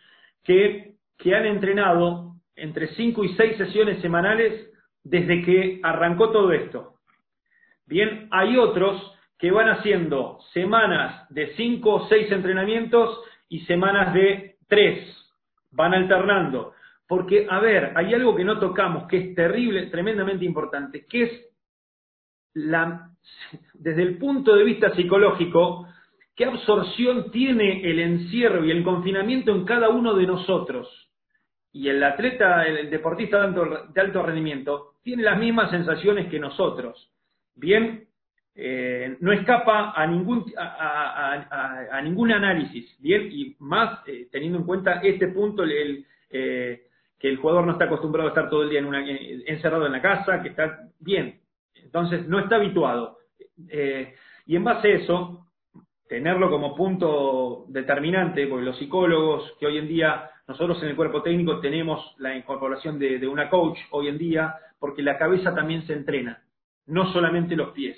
que, 0.45 0.95
que 1.19 1.35
han 1.35 1.45
entrenado 1.45 2.37
entre 2.55 2.89
5 2.95 3.25
y 3.25 3.35
6 3.35 3.57
sesiones 3.57 4.01
semanales 4.01 4.71
desde 5.03 5.43
que 5.43 5.81
arrancó 5.83 6.31
todo 6.31 6.53
esto. 6.53 6.92
Bien, 7.93 8.27
hay 8.31 8.57
otros 8.57 9.15
que 9.39 9.51
van 9.51 9.69
haciendo 9.69 10.39
semanas 10.55 11.29
de 11.29 11.55
5 11.57 11.91
o 11.95 12.09
6 12.09 12.33
entrenamientos 12.33 13.21
y 13.51 13.61
semanas 13.67 14.15
de 14.15 14.57
3. 14.67 15.15
Van 15.73 15.93
alternando. 15.93 16.73
Porque, 17.07 17.47
a 17.51 17.61
ver, 17.61 17.93
hay 17.95 18.15
algo 18.15 18.35
que 18.35 18.45
no 18.45 18.59
tocamos, 18.59 19.07
que 19.09 19.19
es 19.19 19.35
terrible, 19.35 19.89
tremendamente 19.89 20.47
importante, 20.47 21.05
que 21.05 21.23
es 21.23 21.47
la, 22.55 23.11
desde 23.75 24.05
el 24.05 24.17
punto 24.17 24.57
de 24.57 24.65
vista 24.65 24.95
psicológico, 24.95 25.87
qué 26.35 26.47
absorción 26.47 27.31
tiene 27.31 27.83
el 27.91 27.99
encierro 27.99 28.65
y 28.65 28.71
el 28.71 28.83
confinamiento 28.83 29.53
en 29.55 29.67
cada 29.67 29.91
uno 29.91 30.15
de 30.15 30.27
nosotros. 30.27 30.89
Y 31.73 31.91
el 31.91 32.03
atleta, 32.03 32.65
el 32.65 32.89
deportista 32.89 33.47
de 33.47 34.01
alto, 34.01 34.23
rendimiento, 34.23 34.95
tiene 35.03 35.25
las 35.25 35.39
mismas 35.39 35.71
sensaciones 35.71 36.31
que 36.31 36.39
nosotros. 36.39 37.12
Bien, 37.55 38.07
eh, 38.55 39.17
no 39.21 39.33
escapa 39.33 39.93
a 39.93 40.07
ningún, 40.07 40.45
a, 40.59 42.01
ningún 42.03 42.33
análisis, 42.33 42.97
bien, 43.01 43.29
y 43.31 43.57
más 43.61 44.01
eh, 44.07 44.29
teniendo 44.31 44.59
en 44.59 44.65
cuenta 44.65 45.01
este 45.03 45.29
punto, 45.29 45.63
el, 45.63 46.05
eh, 46.31 46.83
que 47.19 47.29
el 47.29 47.37
jugador 47.37 47.65
no 47.65 47.73
está 47.73 47.85
acostumbrado 47.85 48.29
a 48.29 48.33
estar 48.33 48.51
todo 48.51 48.65
el 48.65 48.71
día 48.71 48.81
en 48.81 48.87
una, 48.87 49.09
encerrado 49.09 49.87
en 49.87 49.93
la 49.93 50.03
casa, 50.03 50.43
que 50.43 50.49
está 50.49 50.91
bien, 50.99 51.41
entonces 51.75 52.27
no 52.27 52.41
está 52.41 52.57
habituado. 52.57 53.19
Eh, 53.69 54.15
y 54.47 54.57
en 54.57 54.65
base 54.65 54.89
a 54.89 54.97
eso, 54.97 55.47
tenerlo 56.09 56.51
como 56.51 56.75
punto 56.75 57.65
determinante, 57.69 58.47
porque 58.47 58.65
los 58.65 58.79
psicólogos 58.79 59.55
que 59.59 59.67
hoy 59.67 59.79
en 59.79 59.89
día, 59.89 60.31
nosotros 60.47 60.83
en 60.83 60.91
el 60.91 60.97
cuerpo 60.97 61.23
técnico 61.23 61.61
tenemos 61.61 62.15
la 62.19 62.37
incorporación 62.37 62.99
de, 62.99 63.19
de 63.19 63.29
una 63.29 63.49
coach 63.49 63.79
hoy 63.93 64.09
en 64.09 64.19
día, 64.19 64.55
porque 64.79 65.03
la 65.03 65.17
cabeza 65.17 65.55
también 65.55 65.87
se 65.87 65.93
entrena, 65.93 66.42
no 66.87 67.13
solamente 67.13 67.57
los 67.57 67.71
pies. 67.71 67.97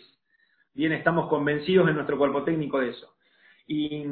Bien, 0.73 0.93
estamos 0.93 1.29
convencidos 1.29 1.89
en 1.89 1.95
nuestro 1.95 2.19
cuerpo 2.19 2.43
técnico 2.43 2.81
de 2.81 2.91
eso. 2.91 3.15
Y 3.67 4.05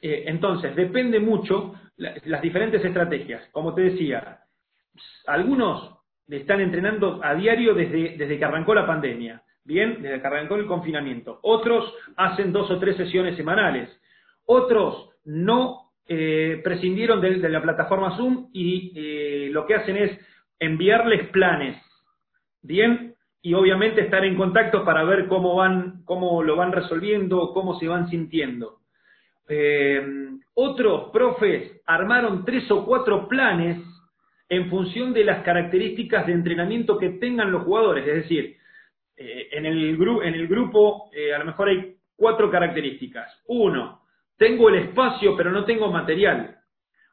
eh, 0.00 0.24
entonces, 0.26 0.74
depende 0.74 1.20
mucho 1.20 1.74
las 1.96 2.42
diferentes 2.42 2.84
estrategias. 2.84 3.48
Como 3.52 3.74
te 3.74 3.82
decía, 3.82 4.40
algunos 5.26 5.98
están 6.28 6.60
entrenando 6.60 7.20
a 7.22 7.34
diario 7.34 7.74
desde, 7.74 8.16
desde 8.16 8.38
que 8.38 8.44
arrancó 8.44 8.74
la 8.74 8.86
pandemia, 8.86 9.42
bien, 9.64 10.02
desde 10.02 10.20
que 10.20 10.26
arrancó 10.26 10.56
el 10.56 10.66
confinamiento. 10.66 11.38
Otros 11.42 11.92
hacen 12.16 12.52
dos 12.52 12.70
o 12.70 12.78
tres 12.78 12.96
sesiones 12.96 13.36
semanales. 13.36 13.90
Otros 14.46 15.10
no 15.24 15.92
eh, 16.06 16.60
prescindieron 16.62 17.20
de, 17.20 17.48
la 17.48 17.62
plataforma 17.62 18.16
Zoom 18.16 18.50
y 18.52 18.92
eh, 18.94 19.48
lo 19.50 19.66
que 19.66 19.74
hacen 19.74 19.96
es 19.96 20.18
enviarles 20.58 21.28
planes, 21.28 21.80
bien, 22.62 23.13
y 23.44 23.52
obviamente 23.52 24.00
estar 24.00 24.24
en 24.24 24.36
contacto 24.36 24.86
para 24.86 25.04
ver 25.04 25.26
cómo 25.26 25.54
van, 25.54 26.02
cómo 26.06 26.42
lo 26.42 26.56
van 26.56 26.72
resolviendo, 26.72 27.52
cómo 27.52 27.78
se 27.78 27.86
van 27.86 28.08
sintiendo. 28.08 28.78
Eh, 29.46 30.02
otros 30.54 31.10
profes 31.10 31.82
armaron 31.84 32.46
tres 32.46 32.70
o 32.70 32.86
cuatro 32.86 33.28
planes 33.28 33.84
en 34.48 34.70
función 34.70 35.12
de 35.12 35.24
las 35.24 35.42
características 35.44 36.26
de 36.26 36.32
entrenamiento 36.32 36.96
que 36.96 37.10
tengan 37.10 37.52
los 37.52 37.64
jugadores. 37.64 38.08
Es 38.08 38.14
decir, 38.22 38.56
eh, 39.14 39.48
en, 39.52 39.66
el 39.66 39.90
en, 39.90 40.34
el 40.34 40.48
grupo 40.48 41.10
eh, 41.12 41.34
a 41.34 41.38
lo 41.38 41.44
mejor 41.44 41.68
hay 41.68 41.96
cuatro 42.16 42.50
características. 42.50 43.42
Uno, 43.48 44.00
tengo 44.38 44.70
el 44.70 44.76
espacio 44.76 45.36
pero 45.36 45.52
no 45.52 45.66
tengo 45.66 45.92
material. 45.92 46.56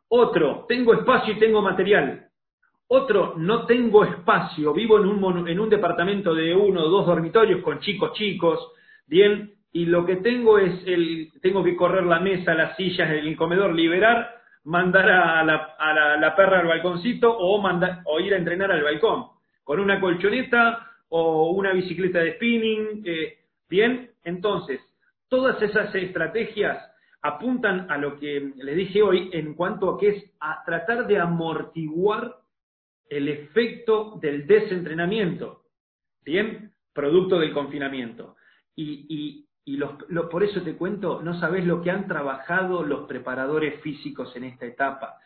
Otro, 0.08 0.63
tengo 0.70 0.94
espacio 0.94 1.34
y 1.34 1.39
tengo 1.39 1.62
material. 1.62 2.31
Otro, 2.93 3.36
no 3.38 3.65
tengo 3.65 4.04
espacio, 4.04 4.73
vivo 4.73 4.99
en 4.99 5.06
un, 5.06 5.47
en 5.47 5.62
un 5.62 5.69
departamento 5.69 6.36
de 6.36 6.54
uno 6.54 6.84
o 6.84 6.89
dos 6.89 7.06
dormitorios 7.06 7.63
con 7.63 7.80
chicos 7.80 8.12
chicos, 8.12 8.60
bien, 9.08 9.54
y 9.71 9.86
lo 9.86 10.06
que 10.06 10.17
tengo 10.17 10.60
es 10.60 10.86
el, 10.86 11.30
tengo 11.41 11.63
que 11.63 11.77
correr 11.77 12.04
la 12.04 12.19
mesa, 12.19 12.54
las 12.54 12.75
sillas, 12.75 13.10
el 13.10 13.38
comedor, 13.38 13.73
liberar, 13.73 14.36
mandar 14.65 15.10
a 15.10 15.41
la, 15.41 16.17
la, 16.19 16.36
perra 16.36 16.60
al 16.60 16.67
balconcito 16.67 17.34
o, 17.34 17.62
mandar, 17.62 18.01
o 18.04 18.19
ir 18.19 18.34
a 18.34 18.38
entrenar 18.38 18.73
al 18.73 18.84
balcón, 18.84 19.27
con 19.63 19.80
una 19.80 20.01
colchoneta 20.01 20.86
o 21.08 21.51
una 21.51 21.71
bicicleta 21.71 22.19
de 22.19 22.34
spinning, 22.34 23.04
eh, 23.06 23.38
bien, 23.69 24.12
entonces, 24.25 24.82
todas 25.30 25.62
esas 25.62 25.95
estrategias 25.95 26.77
apuntan 27.21 27.89
a 27.89 27.97
lo 27.97 28.19
que 28.19 28.51
les 28.58 28.75
dije 28.75 29.01
hoy 29.01 29.30
en 29.32 29.54
cuanto 29.54 29.91
a 29.91 29.97
que 29.97 30.10
es 30.10 30.34
a 30.41 30.62
tratar 30.65 31.08
de 31.08 31.19
amortiguar 31.19 32.40
el 33.12 33.28
efecto 33.28 34.17
del 34.21 34.47
desentrenamiento, 34.47 35.63
bien, 36.24 36.71
producto 36.93 37.39
del 37.39 37.54
confinamiento. 37.54 38.38
Y, 38.74 39.06
y, 39.10 39.45
y 39.65 39.78
los, 39.78 39.91
por 40.32 40.43
eso 40.43 40.62
te 40.62 40.78
cuento, 40.78 41.21
no 41.21 41.38
sabes 41.38 41.65
lo 41.65 41.82
que 41.82 41.91
han 41.91 42.08
trabajado 42.08 42.84
los 42.84 43.08
preparadores 43.08 43.82
físicos 43.82 44.34
en 44.38 44.45
esta 44.45 44.65
etapa. 44.65 45.17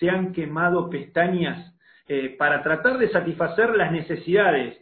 Se 0.00 0.10
han 0.10 0.32
quemado 0.32 0.90
pestañas 0.90 1.76
eh, 2.08 2.34
para 2.36 2.60
tratar 2.60 2.98
de 2.98 3.08
satisfacer 3.08 3.70
las 3.76 3.92
necesidades 3.92 4.76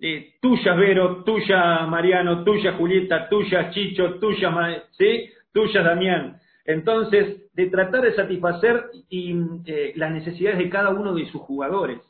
eh, 0.00 0.34
tuyas, 0.40 0.76
Vero, 0.76 1.22
tuya, 1.22 1.86
Mariano, 1.86 2.42
tuya, 2.42 2.72
Julieta, 2.72 3.28
tuya, 3.28 3.70
Chicho, 3.70 4.18
tuya, 4.18 4.82
¿sí? 4.98 5.30
tuya, 5.52 5.82
Damián. 5.82 6.40
Entonces, 6.64 7.52
de 7.54 7.70
tratar 7.70 8.02
de 8.02 8.14
satisfacer 8.14 8.90
y, 9.08 9.34
eh, 9.66 9.92
las 9.96 10.12
necesidades 10.12 10.58
de 10.58 10.70
cada 10.70 10.90
uno 10.90 11.14
de 11.14 11.26
sus 11.30 11.40
jugadores. 11.40 12.00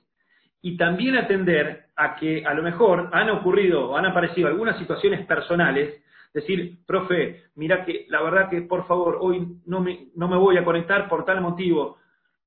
Y 0.62 0.76
también 0.76 1.16
atender 1.16 1.86
a 1.96 2.16
que 2.16 2.44
a 2.44 2.52
lo 2.54 2.62
mejor 2.62 3.08
han 3.12 3.30
ocurrido 3.30 3.90
o 3.90 3.96
han 3.96 4.06
aparecido 4.06 4.48
algunas 4.48 4.78
situaciones 4.78 5.24
personales 5.26 6.02
decir, 6.32 6.78
profe, 6.86 7.44
mira 7.56 7.84
que 7.84 8.06
la 8.08 8.22
verdad 8.22 8.48
que 8.48 8.62
por 8.62 8.86
favor 8.86 9.18
hoy 9.20 9.56
no 9.66 9.80
me, 9.80 10.08
no 10.14 10.28
me 10.28 10.36
voy 10.36 10.56
a 10.56 10.64
conectar 10.64 11.08
por 11.08 11.24
tal 11.24 11.40
motivo. 11.40 11.98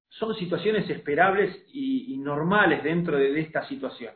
Son 0.10 0.36
situaciones 0.36 0.90
esperables 0.90 1.66
y, 1.74 2.18
normales 2.18 2.82
dentro 2.84 3.18
de, 3.18 3.38
esta 3.42 3.68
situación. 3.68 4.14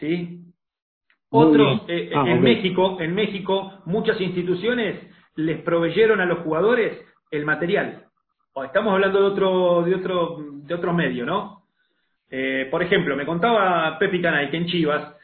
¿Sí? 0.00 0.40
Otros, 1.30 1.82
eh, 1.86 2.10
ah, 2.12 2.24
en 2.26 2.42
México, 2.42 3.00
en 3.00 3.14
México, 3.14 3.82
muchas 3.84 4.20
instituciones 4.20 5.13
les 5.36 5.60
proveyeron 5.62 6.20
a 6.20 6.26
los 6.26 6.40
jugadores 6.40 6.98
el 7.30 7.44
material. 7.44 8.04
Estamos 8.64 8.92
hablando 8.92 9.20
de 9.20 9.26
otro, 9.26 9.82
de 9.82 9.94
otro, 9.94 10.38
de 10.40 10.74
otro 10.74 10.92
medio, 10.92 11.26
¿no? 11.26 11.64
Eh, 12.30 12.68
por 12.70 12.82
ejemplo, 12.82 13.16
me 13.16 13.26
contaba 13.26 13.98
Pepi 13.98 14.20
Canay 14.20 14.50
que 14.50 14.56
en 14.56 14.66
Chivas 14.66 15.14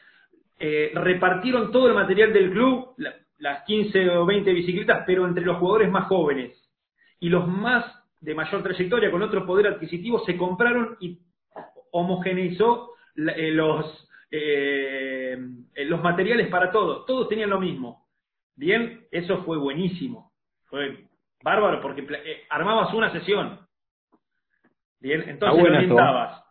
eh, 0.59 0.91
repartieron 0.93 1.71
todo 1.71 1.87
el 1.87 1.93
material 1.93 2.33
del 2.33 2.51
club, 2.51 2.93
las 3.39 3.63
15 3.63 4.09
o 4.11 4.25
20 4.25 4.53
bicicletas, 4.53 5.03
pero 5.05 5.25
entre 5.25 5.45
los 5.45 5.57
jugadores 5.57 5.89
más 5.89 6.07
jóvenes. 6.07 6.55
Y 7.19 7.29
los 7.29 7.47
más 7.47 7.85
de 8.19 8.35
mayor 8.35 8.61
trayectoria, 8.61 9.09
con 9.09 9.21
otro 9.23 9.45
poder 9.45 9.67
adquisitivo, 9.67 10.23
se 10.25 10.37
compraron 10.37 10.97
y 10.99 11.19
homogeneizó 11.91 12.91
eh, 13.15 13.51
los, 13.51 14.07
eh, 14.29 15.37
los 15.85 16.03
materiales 16.03 16.47
para 16.49 16.71
todos. 16.71 17.05
Todos 17.05 17.27
tenían 17.27 17.49
lo 17.49 17.59
mismo. 17.59 18.00
Bien, 18.61 19.07
eso 19.09 19.43
fue 19.43 19.57
buenísimo. 19.57 20.31
Fue 20.65 21.07
bárbaro 21.43 21.81
porque 21.81 22.05
armabas 22.47 22.93
una 22.93 23.11
sesión. 23.11 23.59
Bien, 24.99 25.27
entonces 25.27 25.65
orientabas 25.65 26.43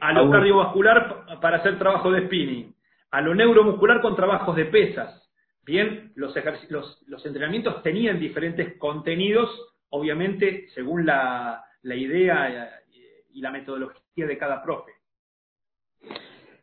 a 0.00 0.12
lo 0.12 0.30
cardiovascular 0.30 1.40
para 1.40 1.56
hacer 1.56 1.76
trabajo 1.76 2.12
de 2.12 2.26
spinning, 2.26 2.72
a 3.10 3.20
lo 3.20 3.34
neuromuscular 3.34 4.00
con 4.00 4.14
trabajos 4.14 4.54
de 4.54 4.66
pesas. 4.66 5.28
Bien, 5.64 6.12
los, 6.14 6.32
los, 7.08 7.26
entrenamientos 7.26 7.82
tenían 7.82 8.20
diferentes 8.20 8.78
contenidos 8.78 9.50
obviamente 9.90 10.68
según 10.76 11.06
la, 11.06 11.64
la 11.82 11.94
idea 11.96 12.70
y 13.32 13.40
la 13.40 13.50
metodología 13.50 14.26
de 14.28 14.38
cada 14.38 14.62
profe. 14.62 14.92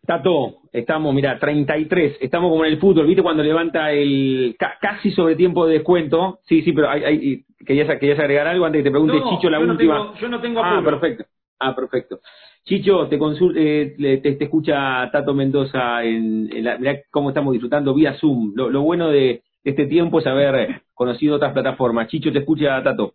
Tato, 0.05 0.61
estamos, 0.71 1.13
mira, 1.13 1.39
33, 1.39 2.17
estamos 2.21 2.51
como 2.51 2.65
en 2.65 2.73
el 2.73 2.79
fútbol, 2.79 3.07
¿viste 3.07 3.23
cuando 3.23 3.43
levanta 3.43 3.91
el 3.91 4.55
casi 4.79 5.11
sobre 5.11 5.35
tiempo 5.35 5.65
de 5.65 5.75
descuento? 5.75 6.39
Sí, 6.43 6.61
sí, 6.61 6.73
pero 6.73 6.89
hay, 6.89 7.03
hay, 7.03 7.45
¿querías, 7.65 7.89
agregar 7.89 8.47
algo 8.47 8.65
antes 8.65 8.79
que 8.79 8.89
te 8.89 8.91
pregunte 8.91 9.21
Chicho 9.29 9.49
la 9.49 9.59
última? 9.59 10.13
yo 10.19 10.29
no 10.29 10.39
tengo 10.41 10.61
Ah, 10.63 10.81
perfecto. 10.83 11.25
Ah, 11.59 11.75
perfecto. 11.75 12.19
Chicho, 12.65 13.07
te, 13.07 13.17
eh, 13.55 14.19
te, 14.21 14.43
escucha 14.43 15.09
Tato 15.11 15.33
Mendoza 15.33 16.03
en, 16.03 16.49
la, 16.63 16.77
mirá 16.77 16.99
cómo 17.11 17.29
estamos 17.29 17.53
disfrutando 17.53 17.93
vía 17.93 18.15
Zoom. 18.15 18.53
Lo, 18.55 18.81
bueno 18.81 19.09
de 19.09 19.43
este 19.63 19.85
tiempo 19.85 20.19
es 20.19 20.27
haber 20.27 20.81
conocido 20.93 21.35
otras 21.35 21.53
plataformas. 21.53 22.07
Chicho, 22.07 22.31
te 22.31 22.39
escucha 22.39 22.81
Tato. 22.83 23.13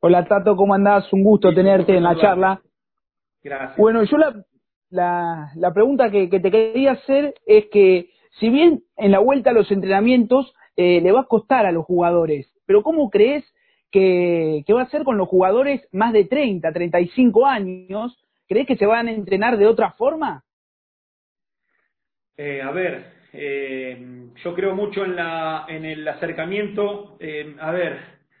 Hola 0.00 0.24
Tato, 0.24 0.56
¿cómo 0.56 0.72
andás? 0.74 1.12
Un 1.12 1.22
gusto 1.22 1.52
tenerte 1.52 1.96
en 1.96 2.04
la 2.04 2.16
charla. 2.16 2.62
Gracias. 3.42 3.76
Bueno, 3.76 4.04
yo 4.04 4.18
la, 4.18 4.44
la, 4.90 5.52
la 5.54 5.72
pregunta 5.72 6.10
que, 6.10 6.28
te 6.28 6.50
quería 6.50 6.92
hacer 6.92 7.34
es 7.46 7.66
que, 7.66 8.10
si 8.38 8.48
bien 8.48 8.82
en 8.96 9.12
la 9.12 9.20
vuelta 9.20 9.50
a 9.50 9.54
los 9.54 9.70
entrenamientos 9.70 10.52
eh, 10.76 11.00
le 11.00 11.12
va 11.12 11.20
a 11.20 11.26
costar 11.26 11.66
a 11.66 11.72
los 11.72 11.84
jugadores, 11.84 12.52
pero 12.66 12.82
¿cómo 12.82 13.10
crees 13.10 13.44
que, 13.90 14.64
va 14.74 14.82
a 14.82 14.90
ser 14.90 15.04
con 15.04 15.16
los 15.16 15.28
jugadores 15.28 15.86
más 15.92 16.12
de 16.12 16.24
30, 16.24 16.72
35 16.72 17.46
años? 17.46 18.18
¿Crees 18.48 18.66
que 18.66 18.76
se 18.76 18.86
van 18.86 19.08
a 19.08 19.12
entrenar 19.12 19.56
de 19.56 19.66
otra 19.66 19.92
forma? 19.92 20.44
Eh, 22.36 22.62
a 22.62 22.70
ver, 22.70 23.12
eh, 23.32 24.30
yo 24.42 24.54
creo 24.54 24.74
mucho 24.74 25.04
en, 25.04 25.16
la, 25.16 25.66
en 25.68 25.84
el 25.84 26.06
acercamiento. 26.06 27.18
a 27.60 27.70
ver, 27.70 27.98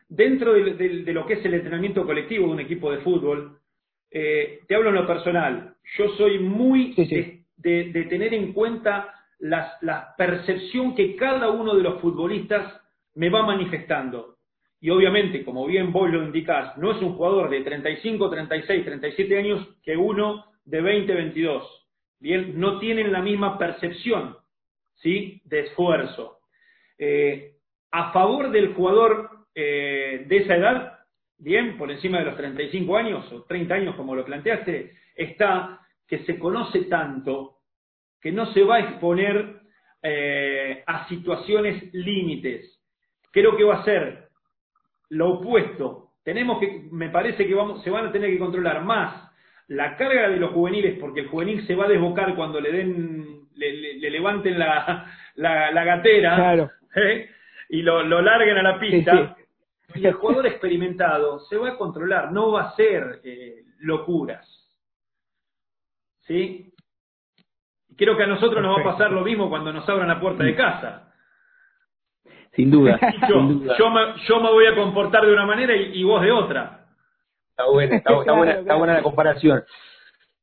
dentro 0.08 0.54
de, 0.54 1.12
lo 1.12 1.26
que 1.26 1.34
es 1.34 1.44
el 1.44 1.54
entrenamiento 1.54 2.04
colectivo 2.04 2.46
de 2.46 2.52
un 2.52 2.60
equipo 2.60 2.90
de 2.90 2.98
fútbol, 2.98 3.59
eh, 4.10 4.60
te 4.66 4.74
hablo 4.74 4.90
en 4.90 4.96
lo 4.96 5.06
personal, 5.06 5.74
yo 5.96 6.08
soy 6.16 6.38
muy 6.38 6.94
De, 7.56 8.06
tener 8.08 8.32
en 8.34 8.52
cuenta 8.52 9.14
la 9.38 10.14
percepción 10.16 10.94
que 10.94 11.14
cada 11.16 11.50
uno 11.50 11.74
de 11.74 11.82
los 11.82 12.00
futbolistas 12.00 12.80
me 13.14 13.28
va 13.28 13.42
manifestando. 13.42 14.36
Y 14.80 14.88
obviamente, 14.90 15.44
como 15.44 15.66
bien 15.66 15.92
vos 15.92 16.10
lo 16.10 16.22
indicás, 16.22 16.76
no 16.78 16.92
es 16.92 17.02
un 17.02 17.14
jugador 17.14 17.50
de 17.50 17.60
35, 17.60 18.30
36, 18.30 18.84
37 18.84 19.38
años 19.38 19.68
que 19.82 19.96
uno 19.96 20.46
de 20.64 20.80
20, 20.80 21.12
22. 21.12 21.86
Bien, 22.18 22.58
no 22.58 22.78
tienen 22.78 23.12
la 23.12 23.20
misma 23.20 23.58
percepción 23.58 24.36
¿sí? 24.96 25.42
de 25.44 25.60
esfuerzo. 25.60 26.38
Eh, 26.98 27.56
a 27.90 28.12
favor 28.12 28.50
del 28.50 28.72
jugador 28.72 29.30
eh, 29.54 30.24
de 30.26 30.36
esa 30.38 30.56
edad, 30.56 30.89
bien, 31.40 31.76
por 31.76 31.90
encima 31.90 32.18
de 32.18 32.26
los 32.26 32.36
35 32.36 32.96
años 32.96 33.32
o 33.32 33.42
30 33.44 33.74
años 33.74 33.96
como 33.96 34.14
lo 34.14 34.24
planteaste, 34.24 34.92
está 35.14 35.80
que 36.06 36.18
se 36.24 36.38
conoce 36.38 36.82
tanto 36.82 37.56
que 38.20 38.32
no 38.32 38.46
se 38.52 38.62
va 38.62 38.76
a 38.76 38.80
exponer 38.80 39.60
eh, 40.02 40.82
a 40.86 41.08
situaciones 41.08 41.92
límites. 41.94 42.80
Creo 43.32 43.56
que 43.56 43.64
va 43.64 43.76
a 43.76 43.84
ser 43.84 44.28
lo 45.10 45.34
opuesto. 45.34 46.10
Tenemos 46.24 46.58
que, 46.58 46.88
me 46.90 47.08
parece 47.10 47.46
que 47.46 47.54
vamos, 47.54 47.82
se 47.82 47.90
van 47.90 48.06
a 48.06 48.12
tener 48.12 48.30
que 48.30 48.38
controlar 48.38 48.84
más 48.84 49.30
la 49.68 49.96
carga 49.96 50.28
de 50.28 50.36
los 50.36 50.50
juveniles, 50.50 50.98
porque 50.98 51.20
el 51.20 51.28
juvenil 51.28 51.66
se 51.66 51.76
va 51.76 51.84
a 51.84 51.88
desbocar 51.88 52.34
cuando 52.34 52.60
le 52.60 52.72
den, 52.72 53.48
le, 53.54 54.10
levanten 54.10 54.58
la, 54.58 55.06
la, 55.36 55.84
gatera 55.84 56.68
¿eh? 56.96 57.30
y 57.68 57.82
lo, 57.82 58.02
lo, 58.02 58.20
larguen 58.20 58.58
a 58.58 58.62
la 58.62 58.80
pista. 58.80 59.36
Y 59.94 60.06
el 60.06 60.14
jugador 60.14 60.46
experimentado 60.46 61.40
se 61.40 61.56
va 61.56 61.70
a 61.70 61.76
controlar, 61.76 62.32
no 62.32 62.52
va 62.52 62.62
a 62.62 62.76
ser 62.76 63.20
eh, 63.24 63.64
locuras. 63.80 64.46
¿Sí? 66.22 66.72
Creo 67.96 68.16
que 68.16 68.22
a 68.22 68.28
nosotros 68.28 68.62
nos 68.62 68.76
va 68.76 68.80
a 68.80 68.92
pasar 68.92 69.10
lo 69.10 69.22
mismo 69.22 69.48
cuando 69.48 69.72
nos 69.72 69.88
abran 69.88 70.08
la 70.08 70.20
puerta 70.20 70.44
de 70.44 70.54
casa. 70.54 71.12
Sin 72.52 72.70
duda. 72.70 72.98
Yo, 73.28 73.42
me, 73.90 74.00
yo 74.26 74.40
me 74.40 74.50
voy 74.50 74.66
a 74.66 74.74
comportar 74.74 75.24
de 75.24 75.32
una 75.32 75.46
manera 75.46 75.74
y, 75.74 76.02
vos 76.02 76.22
de 76.22 76.32
otra. 76.32 76.86
Está 77.50 77.66
buena, 77.70 77.96
está, 77.96 78.12
buena, 78.12 78.52
está 78.52 78.74
buena 78.74 78.94
la 78.94 79.02
comparación. 79.02 79.64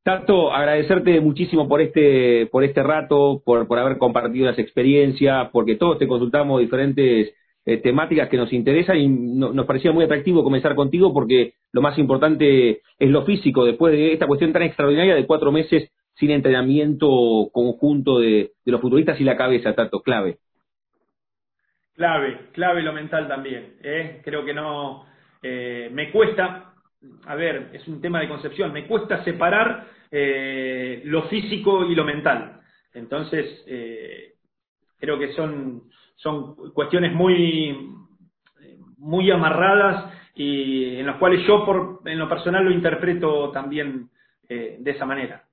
Tanto 0.03 0.53
agradecerte 0.53 1.19
muchísimo 1.19 1.67
por 1.67 1.81
este, 1.81 2.47
por 2.47 2.63
este 2.63 2.81
rato, 2.81 3.41
por, 3.43 3.67
por 3.67 3.79
haber 3.79 3.97
compartido 3.97 4.45
las 4.45 4.59
experiencias, 4.59 5.49
porque 5.51 5.75
todos 5.75 5.97
te 5.97 6.07
consultamos 6.07 6.61
diferentes 6.61 7.33
eh, 7.69 7.79
temáticas 7.79 8.29
que 8.29 8.37
nos 8.37 8.53
interesan 8.53 8.95
y 8.95 9.09
nos 9.09 9.65
parecía 9.65 9.91
muy 9.91 10.05
atractivo 10.05 10.41
comenzar 10.41 10.73
contigo 10.73 11.13
porque 11.13 11.55
lo 11.73 11.81
más 11.81 11.97
importante 11.97 12.79
es 12.97 13.09
lo 13.09 13.25
físico, 13.25 13.65
después 13.65 13.91
de 13.91 14.13
esta 14.13 14.25
cuestión 14.25 14.53
tan 14.53 14.61
extraordinaria 14.61 15.15
de 15.15 15.25
cuatro 15.25 15.51
meses 15.51 15.91
sin 16.13 16.31
entrenamiento 16.31 17.49
conjunto 17.51 18.19
de, 18.19 18.51
los 18.63 18.79
futbolistas 18.79 19.19
y 19.19 19.25
la 19.25 19.35
cabeza, 19.35 19.75
tanto 19.75 20.01
clave. 20.01 20.37
Clave, 21.93 22.51
clave 22.53 22.83
lo 22.83 22.93
mental 22.93 23.27
también. 23.27 23.75
¿eh? 23.83 24.21
Creo 24.23 24.45
que 24.45 24.53
no, 24.53 25.05
eh, 25.43 25.89
me 25.91 26.09
cuesta, 26.09 26.73
a 27.25 27.35
ver, 27.35 27.71
es 27.73 27.85
un 27.89 27.99
tema 27.99 28.21
de 28.21 28.29
concepción, 28.29 28.71
me 28.71 28.87
cuesta 28.87 29.25
separar 29.25 29.87
lo 30.09 31.23
físico 31.23 31.83
y 31.83 31.95
lo 31.95 32.05
mental. 32.05 32.61
Entonces, 32.93 33.65
creo 34.97 35.19
que 35.19 35.33
son 35.33 35.83
son 36.17 36.55
cuestiones 36.73 37.13
muy, 37.13 37.75
muy 38.97 39.31
amarradas 39.31 40.13
y 40.35 40.97
en 40.97 41.05
las 41.07 41.17
cuales 41.17 41.45
yo 41.47 41.65
por, 41.65 42.01
en 42.05 42.19
lo 42.19 42.29
personal 42.29 42.63
lo 42.63 42.71
interpreto 42.71 43.49
también 43.51 44.09
eh, 44.49 44.77
de 44.79 44.91
esa 44.91 45.05
manera. 45.05 45.43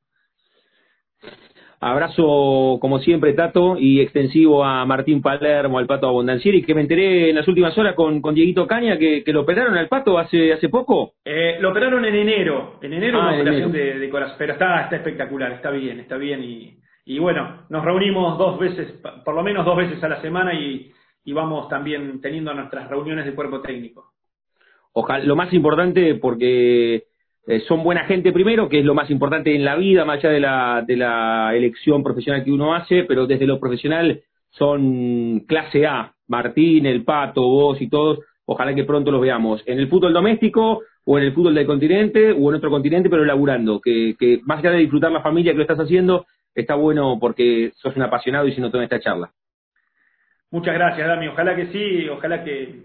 Abrazo, 1.81 2.79
como 2.81 2.99
siempre, 3.01 3.35
Tato, 3.35 3.77
y 3.79 4.01
extensivo 4.01 4.65
a 4.65 4.87
Martín 4.87 5.21
Palermo, 5.21 5.79
al 5.79 5.87
Pato 5.87 6.09
Abondancieri, 6.09 6.63
que 6.63 6.75
me 6.75 6.81
enteré 6.81 7.29
en 7.29 7.37
las 7.37 7.47
últimas 7.47 7.77
horas 7.77 7.95
con, 7.95 8.23
con 8.23 8.35
Dieguito 8.35 8.67
Caña 8.67 8.97
que, 8.97 9.23
lo 9.27 9.43
operaron 9.43 9.77
al 9.77 9.89
Pato 9.89 10.19
hace 10.19 10.53
hace 10.55 10.71
poco. 10.71 11.13
Eh, 11.25 11.59
lo 11.61 11.71
operaron 11.71 12.05
en 12.07 12.15
enero, 12.15 12.79
en 12.81 12.95
enero 12.95 13.21
ah, 13.21 13.29
una 13.29 13.37
operación 13.37 13.73
de, 13.73 14.09
corazón, 14.09 14.37
pero 14.39 14.55
está, 14.55 14.83
está 14.83 14.97
espectacular, 14.97 15.53
está 15.53 15.71
bien, 15.71 16.01
está 16.01 16.17
bien 16.17 16.43
y 16.43 16.75
y 17.07 17.19
bueno, 17.19 17.67
nos 17.69 17.85
reunimos 17.85 18.39
dos 18.39 18.59
veces, 18.59 18.95
por 19.25 19.35
lo 19.35 19.43
menos 19.43 19.65
dos 19.67 19.77
veces 19.77 20.03
a 20.03 20.09
la 20.09 20.23
semana 20.23 20.55
y, 20.55 20.91
vamos 21.33 21.69
también 21.69 22.21
teniendo 22.21 22.55
nuestras 22.55 22.89
reuniones 22.89 23.25
de 23.27 23.35
cuerpo 23.35 23.61
técnico. 23.61 24.13
Ojalá, 24.93 25.25
lo 25.25 25.37
más 25.37 25.53
importante 25.53 26.15
porque 26.15 27.05
eh, 27.47 27.61
son 27.67 27.83
buena 27.83 28.05
gente 28.05 28.33
primero, 28.33 28.69
que 28.69 28.79
es 28.79 28.85
lo 28.85 28.95
más 28.95 29.11
importante 29.11 29.55
en 29.55 29.65
la 29.65 29.77
vida, 29.77 30.05
más 30.05 30.19
allá 30.19 30.31
de 30.31 30.97
la, 30.97 31.53
elección 31.55 32.03
profesional 32.03 32.45
que 32.45 32.53
uno 32.53 32.75
hace, 32.75 33.05
pero 33.05 33.27
desde 33.27 33.47
lo 33.47 33.59
profesional 33.59 34.23
son 34.51 35.41
clase 35.41 35.87
A, 35.87 36.15
Martín, 36.29 36.87
el 36.87 37.05
Pato, 37.05 37.43
vos 37.43 37.81
y 37.83 37.89
todos, 37.89 38.21
ojalá 38.47 38.75
que 38.75 38.85
pronto 38.85 39.11
los 39.11 39.21
veamos 39.21 39.63
en 39.67 39.79
el 39.79 39.89
fútbol 39.89 40.13
doméstico 40.13 40.83
o 41.05 41.19
en 41.19 41.25
el 41.25 41.35
fútbol 41.35 41.55
del 41.55 41.67
continente 41.67 42.33
o 42.33 42.51
en 42.51 42.57
otro 42.57 42.71
continente, 42.71 43.11
pero 43.11 43.25
laburando, 43.25 43.81
que, 43.81 44.15
que 44.19 44.41
más 44.45 44.61
allá 44.61 44.71
de 44.71 44.79
disfrutar 44.79 45.11
la 45.11 45.21
familia 45.21 45.53
que 45.53 45.59
lo 45.59 45.65
estás 45.65 45.81
haciendo, 45.81 46.27
está 46.55 46.75
bueno 46.75 47.19
porque 47.21 47.73
sos 47.77 47.97
un 47.97 48.03
apasionado 48.03 48.47
y 48.47 48.55
si 48.55 48.61
no 48.61 48.71
toda 48.71 48.85
esta 48.85 49.01
charla. 49.01 49.31
Muchas 50.51 50.75
gracias, 50.75 51.09
Dami. 51.09 51.27
Ojalá 51.29 51.57
que 51.57 51.67
sí, 51.67 52.09
ojalá 52.09 52.45
que, 52.45 52.83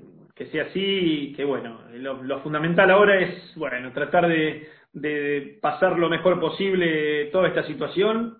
sea 0.51 0.63
así 0.63 0.81
y 0.81 1.33
que, 1.33 1.43
bueno, 1.43 1.81
lo, 1.93 2.39
fundamental 2.39 2.89
ahora 2.89 3.19
es, 3.19 3.53
bueno, 3.55 3.91
tratar 3.91 4.27
de, 4.27 5.59
pasar 5.61 5.99
lo 5.99 6.09
mejor 6.09 6.39
posible 6.39 7.25
toda 7.25 7.49
esta 7.49 7.63
situación 7.63 8.37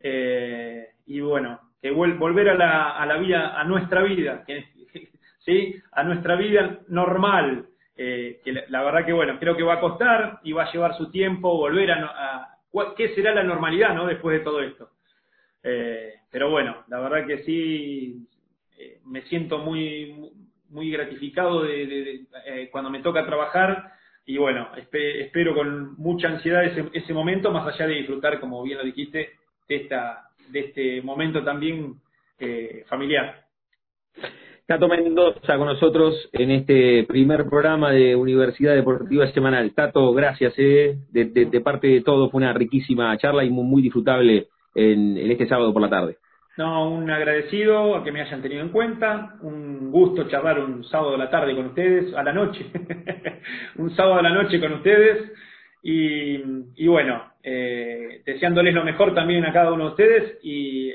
eh, 0.00 0.88
y, 1.06 1.20
bueno, 1.20 1.60
que 1.80 1.90
volver 1.92 2.48
a 2.48 2.54
la, 2.54 2.96
a 2.96 3.16
vida, 3.18 3.60
a 3.60 3.62
nuestra 3.64 4.02
vida, 4.02 4.44
¿sí? 5.44 5.76
A 5.92 6.02
nuestra 6.02 6.34
vida 6.34 6.80
normal, 6.88 7.66
eh, 7.96 8.40
que 8.44 8.64
la, 8.68 8.82
verdad 8.82 9.06
que, 9.06 9.12
bueno, 9.12 9.38
creo 9.38 9.56
que 9.56 9.62
va 9.62 9.74
a 9.74 9.80
costar 9.80 10.40
y 10.42 10.52
va 10.52 10.64
a 10.64 10.72
llevar 10.72 10.96
su 10.96 11.08
tiempo 11.10 11.56
volver 11.56 11.92
a 11.92 12.52
qué 12.96 13.14
será 13.14 13.34
la 13.34 13.44
normalidad, 13.44 13.94
¿no? 13.94 14.06
Después 14.06 14.38
de 14.38 14.44
todo 14.44 14.62
esto. 14.62 14.90
Eh, 15.62 16.14
pero 16.30 16.50
bueno, 16.50 16.84
la 16.88 16.98
verdad 17.00 17.26
que 17.26 17.42
sí, 17.44 18.26
eh, 18.78 18.98
me 19.06 19.22
siento 19.22 19.58
muy, 19.58 20.30
muy 20.70 20.90
gratificado 20.90 21.62
de, 21.62 22.24
eh, 22.46 22.68
cuando 22.70 22.90
me 22.90 23.00
toca 23.00 23.24
trabajar 23.24 23.92
y 24.24 24.38
bueno, 24.38 24.70
espero 24.76 25.54
con 25.54 25.94
mucha 25.96 26.28
ansiedad 26.28 26.64
ese, 26.64 26.88
ese, 26.92 27.12
momento, 27.12 27.50
más 27.50 27.66
allá 27.66 27.88
de 27.88 27.94
disfrutar, 27.96 28.38
como 28.38 28.62
bien 28.62 28.78
lo 28.78 28.84
dijiste, 28.84 29.32
de, 29.68 29.76
esta, 29.76 30.28
de 30.48 30.60
este 30.60 31.02
momento 31.02 31.42
también 31.42 32.00
familiar. 32.86 33.44
Tato 34.66 34.86
Mendoza 34.86 35.58
con 35.58 35.66
nosotros 35.66 36.14
en 36.32 36.52
este 36.52 37.04
primer 37.04 37.46
programa 37.46 37.90
de 37.90 38.14
Universidad 38.14 38.74
Deportiva 38.74 39.26
Semanal. 39.32 39.74
Tato, 39.74 40.12
gracias, 40.12 40.54
eh, 40.56 40.98
de, 41.10 41.60
parte 41.60 41.88
de 41.88 42.00
todo, 42.02 42.30
fue 42.30 42.38
una 42.38 42.52
riquísima 42.52 43.16
charla 43.18 43.44
y 43.44 43.50
muy, 43.50 43.82
disfrutable 43.82 44.46
en, 44.74 45.18
este 45.18 45.48
sábado 45.48 45.72
por 45.72 45.82
la 45.82 45.90
tarde. 45.90 46.16
No, 46.56 46.90
un 46.90 47.10
agradecido 47.10 47.96
a 47.96 48.04
que 48.04 48.12
me 48.12 48.20
hayan 48.20 48.40
tenido 48.40 48.62
en 48.62 48.68
cuenta, 48.68 49.34
un 49.42 49.90
gusto 49.90 50.28
charlar 50.28 50.60
un 50.60 50.84
sábado 50.84 51.16
a 51.16 51.18
la 51.18 51.30
tarde 51.30 51.56
con 51.56 51.66
ustedes, 51.66 52.14
a 52.14 52.22
la 52.22 52.32
noche, 52.32 52.64
un 53.76 53.94
sábado 53.96 54.20
a 54.20 54.22
la 54.22 54.30
noche 54.30 54.60
con 54.60 54.74
ustedes 54.74 55.32
y, 55.82 56.86
bueno, 56.86 57.32
eh, 57.42 58.22
deseándoles 58.24 58.74
lo 58.74 58.84
mejor 58.84 59.12
también 59.12 59.44
a 59.44 59.52
cada 59.52 59.72
uno 59.72 59.86
de 59.86 59.90
ustedes 59.90 60.38
y 60.42 60.92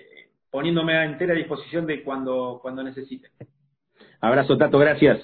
poniéndome 0.49 0.93
a 0.93 1.05
entera 1.05 1.33
disposición 1.33 1.85
de 1.85 2.01
cuando, 2.01 2.59
cuando 2.61 2.81
necesiten. 2.81 3.29
Abrazo, 4.21 4.57
Tato, 4.57 4.79
gracias. 4.79 5.21